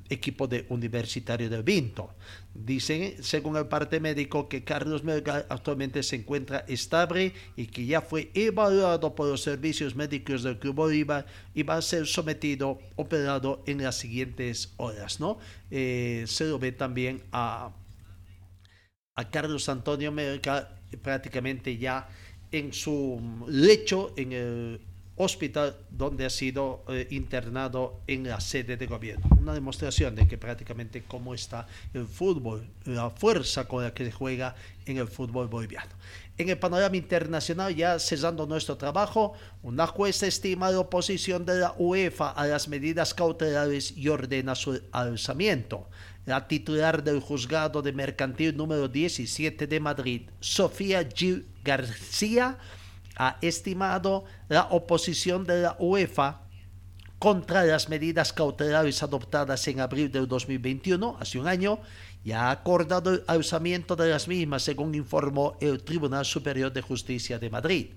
[0.09, 2.13] equipo de Universitario del Vinto.
[2.53, 8.01] Dicen, según el parte médico, que Carlos Melgar actualmente se encuentra estable y que ya
[8.01, 13.63] fue evaluado por los servicios médicos del Club Bolívar y va a ser sometido, operado
[13.65, 15.37] en las siguientes horas, ¿no?
[15.71, 17.71] Eh, se lo ve también a,
[19.15, 22.07] a Carlos Antonio Melgar prácticamente ya
[22.51, 24.81] en su lecho en el
[25.17, 29.25] hospital donde ha sido eh, internado en la sede de gobierno.
[29.39, 34.11] Una demostración de que prácticamente cómo está el fútbol, la fuerza con la que se
[34.11, 34.55] juega
[34.85, 35.91] en el fútbol boliviano.
[36.37, 41.73] En el panorama internacional, ya cesando nuestro trabajo, una jueza estima la oposición de la
[41.77, 45.87] UEFA a las medidas cautelares y ordena su alzamiento.
[46.25, 52.57] La titular del juzgado de mercantil número 17 de Madrid, Sofía Gil García,
[53.15, 56.41] ha estimado la oposición de la UEFA
[57.19, 61.79] contra las medidas cautelares adoptadas en abril del 2021, hace un año,
[62.23, 67.39] y ha acordado el alzamiento de las mismas, según informó el Tribunal Superior de Justicia
[67.39, 67.87] de Madrid.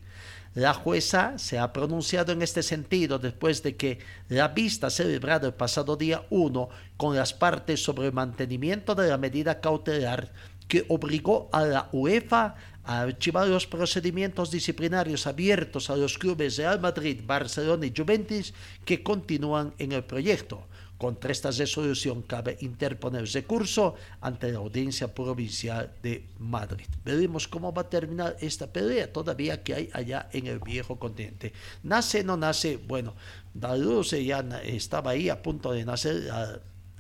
[0.55, 3.99] La jueza se ha pronunciado en este sentido después de que
[4.29, 9.19] la vista celebrada el pasado día 1 con las partes sobre el mantenimiento de la
[9.19, 10.33] medida cautelar
[10.67, 12.55] que obligó a la UEFA
[12.89, 18.55] a archivar los procedimientos disciplinarios abiertos a los clubes Real Madrid, Barcelona y Juventus
[18.87, 20.67] que continúan en el proyecto.
[20.97, 26.87] Contra esta resolución cabe interponer recurso ante la Audiencia Provincial de Madrid.
[27.05, 31.53] Veremos cómo va a terminar esta pelea todavía que hay allá en el viejo continente.
[31.83, 33.15] Nace, no nace, bueno,
[33.53, 36.23] Daluz ya estaba ahí a punto de nacer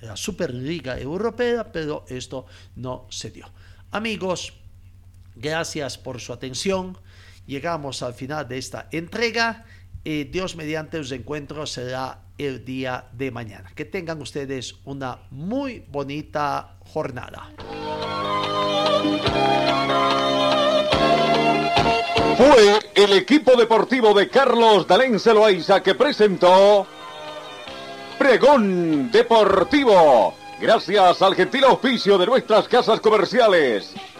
[0.02, 2.44] la Superliga Europea, pero esto
[2.76, 3.50] no se dio.
[3.90, 4.52] Amigos,
[5.40, 6.98] Gracias por su atención.
[7.46, 9.64] Llegamos al final de esta entrega.
[10.04, 13.70] y Dios mediante los encuentros será el día de mañana.
[13.74, 17.50] Que tengan ustedes una muy bonita jornada.
[22.36, 26.86] Fue el equipo deportivo de Carlos Dalén Celoaiza que presentó
[28.18, 30.34] Pregón Deportivo.
[30.60, 33.94] Gracias al gentil oficio de nuestras casas comerciales.